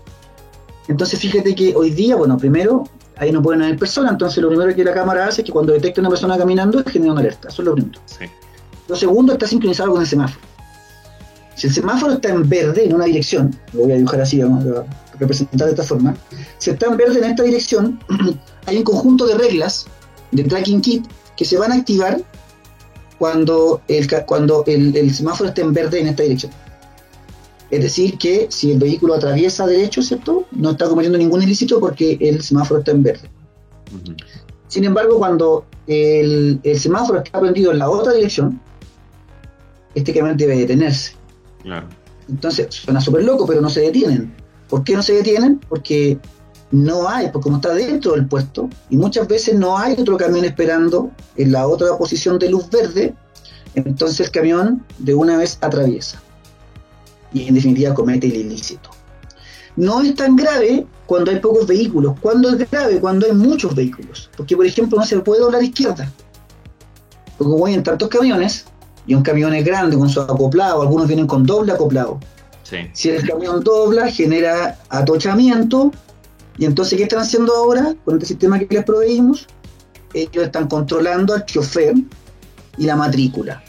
[0.88, 2.86] Entonces fíjate que hoy día, bueno, primero,
[3.18, 5.74] ahí no pueden haber personas, entonces lo primero que la cámara hace es que cuando
[5.74, 7.50] detecta una persona caminando, genera una alerta.
[7.50, 8.00] Eso es lo primero.
[8.88, 10.55] Lo segundo está sincronizado con el semáforo.
[11.56, 14.66] Si el semáforo está en verde en una dirección, lo voy a dibujar así, vamos
[14.66, 14.86] a
[15.18, 16.16] representar de esta forma,
[16.58, 18.00] si está en verde en esta dirección,
[18.66, 19.86] hay un conjunto de reglas
[20.32, 21.06] de tracking kit
[21.38, 22.22] que se van a activar
[23.18, 26.52] cuando el, cuando el, semáforo esté en verde en esta dirección.
[27.72, 30.46] Es decir, que si el vehículo atraviesa derecho, ¿cierto?
[30.52, 33.30] No está cometiendo ningún ilícito porque el semáforo está en verde.
[34.68, 38.60] Sin embargo, cuando el, el, semáforo está prendido en la otra dirección,
[39.96, 41.14] este camión debe detenerse.
[42.30, 44.34] Entonces, suena súper loco, pero no se detienen.
[44.70, 45.60] ¿Por qué no se detienen?
[45.70, 46.18] Porque
[46.72, 50.46] no hay, porque como está dentro del puesto, y muchas veces no hay otro camión
[50.46, 53.14] esperando en la otra posición de luz verde,
[53.76, 56.22] entonces el camión de una vez atraviesa.
[57.34, 58.90] Y en definitiva comete el ilícito.
[59.76, 62.16] No es tan grave cuando hay pocos vehículos.
[62.22, 63.00] Cuando es grave?
[63.00, 64.30] Cuando hay muchos vehículos.
[64.38, 66.10] Porque, por ejemplo, no se puede doblar izquierda.
[67.38, 68.66] Porque como hay en tantos camiones,
[69.08, 72.20] y un camión es grande con su acoplado, algunos vienen con doble acoplado.
[72.94, 75.92] Si el camión dobla, genera atochamiento
[76.58, 79.46] Y entonces, ¿qué están haciendo ahora con este sistema que les proveímos?
[80.14, 81.94] Ellos están controlando al chofer
[82.78, 83.62] y la matrícula.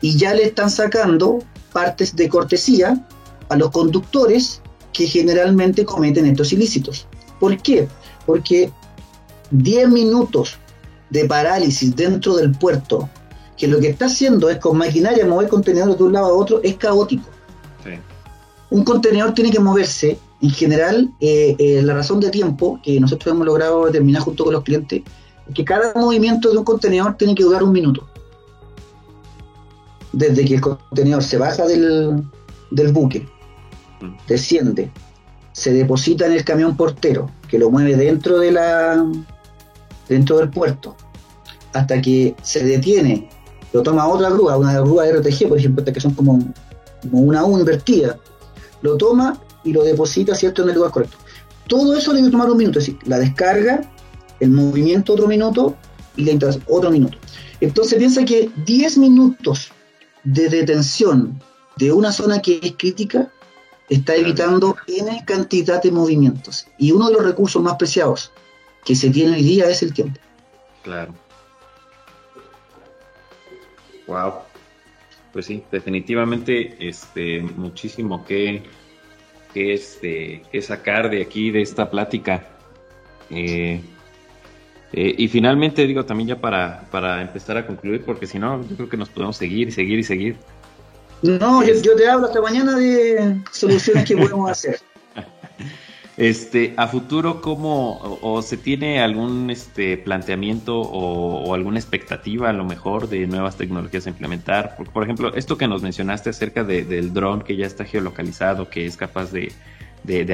[0.00, 1.40] Y ya le están sacando
[1.72, 3.04] partes de cortesía
[3.48, 4.60] a los conductores
[4.92, 7.06] que generalmente cometen estos ilícitos.
[7.40, 7.88] ¿Por qué?
[8.26, 8.70] Porque
[9.50, 10.58] 10 minutos
[11.10, 13.08] de parálisis dentro del puerto,
[13.58, 16.60] que lo que está haciendo es con maquinaria mover contenedores de un lado a otro,
[16.62, 17.24] es caótico.
[18.70, 23.34] Un contenedor tiene que moverse, en general, eh, eh, la razón de tiempo que nosotros
[23.34, 25.02] hemos logrado determinar junto con los clientes,
[25.48, 28.06] es que cada movimiento de un contenedor tiene que durar un minuto.
[30.12, 32.22] Desde que el contenedor se baja del,
[32.70, 33.26] del buque,
[34.02, 34.26] mm.
[34.28, 34.90] desciende,
[35.52, 39.04] se deposita en el camión portero, que lo mueve dentro de la
[40.08, 40.94] dentro del puerto,
[41.72, 43.28] hasta que se detiene,
[43.72, 46.38] lo toma otra grúa, una grúa RTG, por ejemplo, que son como,
[47.02, 48.18] como una U invertida,
[48.82, 51.16] lo toma y lo deposita cierto en el lugar correcto.
[51.66, 53.82] Todo eso debe tomar un minuto, es decir, la descarga,
[54.40, 55.76] el movimiento otro minuto
[56.16, 57.18] y la integración otro minuto.
[57.60, 59.72] Entonces piensa que 10 minutos
[60.24, 61.40] de detención
[61.76, 63.30] de una zona que es crítica
[63.88, 66.66] está evitando N cantidad de movimientos.
[66.78, 68.32] Y uno de los recursos más preciados
[68.84, 70.20] que se tiene hoy día es el tiempo.
[70.82, 71.14] Claro.
[74.08, 74.32] Wow.
[75.32, 78.62] Pues sí, definitivamente este muchísimo que,
[79.54, 82.44] que, este, que sacar de aquí, de esta plática.
[83.30, 83.80] Eh,
[84.92, 88.74] eh, y finalmente digo también ya para, para empezar a concluir, porque si no, yo
[88.74, 90.36] creo que nos podemos seguir y seguir y seguir.
[91.20, 94.80] No, yo, te hablo hasta mañana de soluciones que podemos hacer.
[96.18, 102.64] Este, a futuro, ¿cómo o, se tiene algún este planteamiento o, alguna expectativa a lo
[102.64, 104.76] mejor de nuevas tecnologías a implementar?
[104.92, 108.96] Por, ejemplo, esto que nos mencionaste acerca del dron que ya está geolocalizado, que es
[108.96, 109.52] capaz de,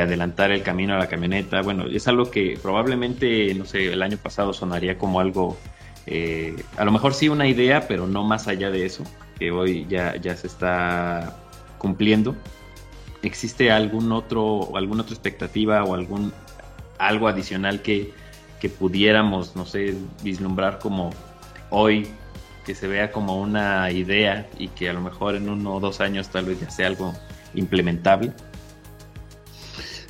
[0.00, 4.16] adelantar el camino a la camioneta, bueno, es algo que probablemente, no sé, el año
[4.16, 5.58] pasado sonaría como algo,
[6.06, 9.04] eh, a lo mejor sí una idea, pero no más allá de eso
[9.38, 11.36] que hoy ya, ya se está
[11.76, 12.34] cumpliendo.
[13.24, 16.32] ¿Existe algún otro, alguna otra expectativa o algún
[16.98, 18.12] algo adicional que,
[18.60, 21.10] que pudiéramos, no sé, vislumbrar como
[21.70, 22.08] hoy,
[22.64, 26.00] que se vea como una idea y que a lo mejor en uno o dos
[26.00, 27.12] años tal vez ya sea algo
[27.54, 28.32] implementable?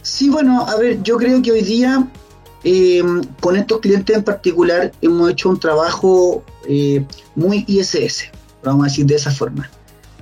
[0.02, 2.06] Sí, bueno, a ver, yo creo que hoy día
[2.62, 3.02] eh,
[3.40, 7.04] con estos clientes en particular hemos hecho un trabajo eh,
[7.34, 8.30] muy ISS
[8.64, 9.70] vamos a decir de esa forma.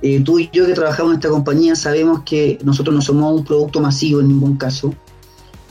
[0.02, 3.44] Eh, tú y yo que trabajamos en esta compañía sabemos que nosotros no somos un
[3.44, 4.92] producto masivo en ningún caso,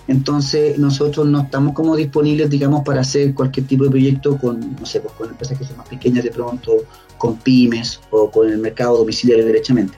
[0.07, 4.85] entonces nosotros no estamos como disponibles, digamos, para hacer cualquier tipo de proyecto con, no
[4.85, 6.71] sé, pues, con empresas que son más pequeñas de pronto,
[7.17, 9.97] con pymes o con el mercado domiciliario derechamente.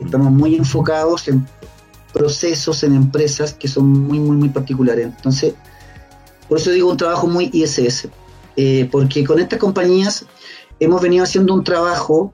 [0.00, 1.46] Estamos muy enfocados en
[2.12, 5.06] procesos, en empresas que son muy, muy, muy particulares.
[5.06, 5.54] Entonces,
[6.48, 8.08] por eso digo un trabajo muy ISS,
[8.56, 10.24] eh, porque con estas compañías
[10.80, 12.32] hemos venido haciendo un trabajo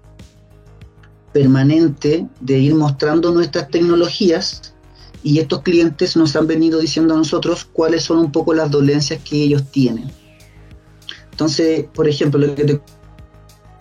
[1.32, 4.74] permanente de ir mostrando nuestras tecnologías
[5.22, 9.22] y estos clientes nos han venido diciendo a nosotros cuáles son un poco las dolencias
[9.22, 10.10] que ellos tienen.
[11.30, 12.80] Entonces, por ejemplo, lo que te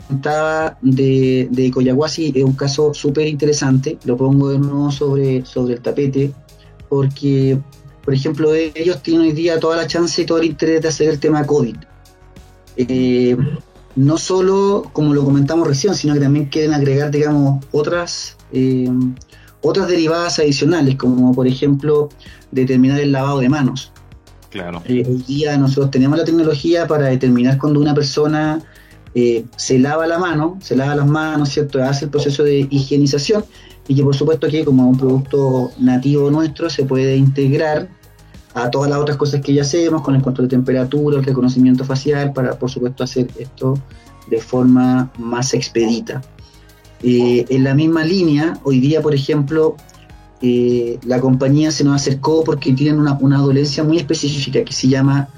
[0.07, 5.75] contaba de, de Coyahuasi es un caso súper interesante, lo pongo de nuevo sobre, sobre
[5.75, 6.31] el tapete,
[6.89, 7.59] porque,
[8.03, 11.09] por ejemplo, ellos tienen hoy día toda la chance y todo el interés de hacer
[11.09, 11.75] el tema COVID.
[12.77, 13.37] Eh,
[13.99, 18.89] no solo, como lo comentamos recién, sino que también quieren agregar, digamos, otras, eh,
[19.61, 22.07] otras derivadas adicionales, como por ejemplo
[22.49, 23.91] determinar el lavado de manos.
[24.51, 24.81] Claro.
[24.85, 28.61] Eh, hoy día nosotros tenemos la tecnología para determinar cuando una persona
[29.15, 31.83] eh, se lava la mano, se lava las manos, ¿cierto?
[31.83, 33.43] Hace el proceso de higienización
[33.89, 37.89] y que por supuesto que como un producto nativo nuestro se puede integrar
[38.53, 41.85] a todas las otras cosas que ya hacemos, con el control de temperatura, el reconocimiento
[41.85, 43.75] facial, para por supuesto hacer esto
[44.27, 46.21] de forma más expedita.
[47.01, 49.75] Eh, en la misma línea, hoy día, por ejemplo,
[50.41, 54.87] eh, la compañía se nos acercó porque tienen una, una dolencia muy específica que se
[54.87, 55.29] llama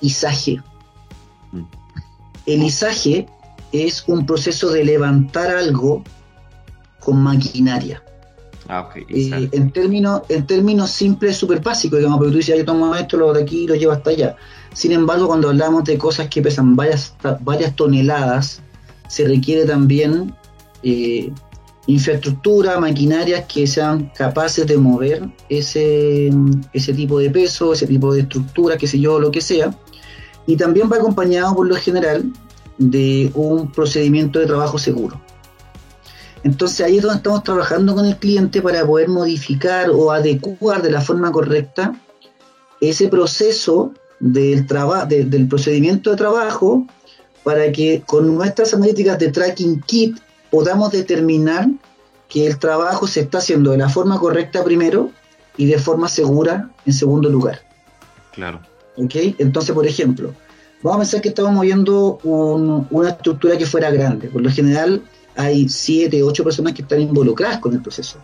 [0.00, 0.62] izaje.
[2.46, 3.26] El izaje
[3.72, 6.02] es un proceso de levantar algo
[6.98, 8.02] con maquinaria.
[8.72, 12.94] Ah, eh, en términos en términos simples, súper básicos, digamos, porque tú dices, yo tomo
[12.94, 14.36] esto, lo de aquí, lo llevo hasta allá.
[14.72, 18.62] Sin embargo, cuando hablamos de cosas que pesan varias, varias toneladas,
[19.08, 20.32] se requiere también
[20.84, 21.32] eh,
[21.88, 26.30] infraestructura, maquinarias que sean capaces de mover ese,
[26.72, 29.74] ese tipo de peso, ese tipo de estructura, qué sé yo, lo que sea.
[30.46, 32.32] Y también va acompañado, por lo general,
[32.78, 35.20] de un procedimiento de trabajo seguro.
[36.42, 40.90] Entonces ahí es donde estamos trabajando con el cliente para poder modificar o adecuar de
[40.90, 41.94] la forma correcta
[42.80, 46.86] ese proceso del, del procedimiento de trabajo
[47.42, 50.18] para que con nuestras analíticas de tracking kit
[50.50, 51.68] podamos determinar
[52.28, 55.10] que el trabajo se está haciendo de la forma correcta primero
[55.56, 57.60] y de forma segura en segundo lugar.
[58.32, 58.60] Claro.
[58.96, 59.14] ¿Ok?
[59.38, 60.32] Entonces, por ejemplo,
[60.82, 64.28] vamos a pensar que estamos moviendo una estructura que fuera grande.
[64.28, 65.02] Por lo general,
[65.40, 68.18] hay siete, ocho personas que están involucradas con el proceso.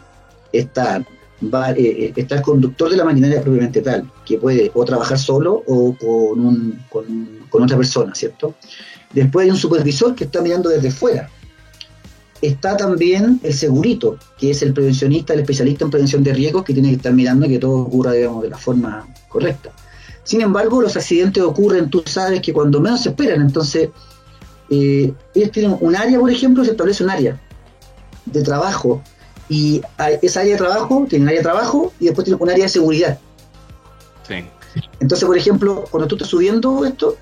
[0.52, 1.04] Está,
[1.42, 5.18] va, eh, eh, está el conductor de la maquinaria propiamente tal, que puede o trabajar
[5.18, 8.54] solo o con, un, con, otra persona, ¿cierto?
[9.12, 11.30] Después hay un supervisor que está mirando desde fuera.
[12.42, 16.74] Está también el segurito, que es el prevencionista, el especialista en prevención de riesgos, que
[16.74, 19.72] tiene que estar mirando que todo ocurra, digamos, de la forma correcta.
[20.22, 23.88] Sin embargo, los accidentes ocurren, tú sabes que cuando menos se esperan, entonces
[24.70, 27.40] eh, ellos tienen un área, por ejemplo, se establece un área
[28.24, 29.02] de trabajo
[29.48, 29.80] y
[30.22, 32.68] esa área de trabajo tiene un área de trabajo y después tiene un área de
[32.68, 33.18] seguridad.
[34.26, 34.44] Sí.
[35.00, 37.16] Entonces, por ejemplo, cuando tú estás subiendo esto,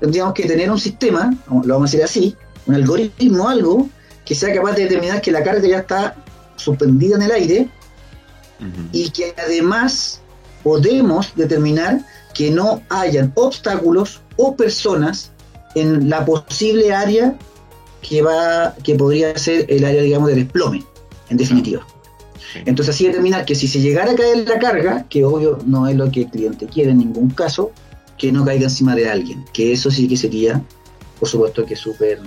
[0.00, 3.88] tendríamos que tener un sistema, lo vamos a decir así, un algoritmo, algo
[4.24, 6.16] que sea capaz de determinar que la carga ya está
[6.56, 7.68] suspendida en el aire
[8.92, 10.20] y que además
[10.62, 12.00] podemos determinar
[12.32, 15.31] que no hayan obstáculos o personas
[15.74, 17.36] en la posible área
[18.00, 20.84] que va que podría ser el área digamos de desplome
[21.30, 21.86] en definitiva.
[22.66, 25.96] Entonces así determinar que si se llegara a caer la carga que obvio no es
[25.96, 27.72] lo que el cliente quiere en ningún caso
[28.18, 30.62] que no caiga encima de alguien que eso sí que sería
[31.18, 32.20] por supuesto que súper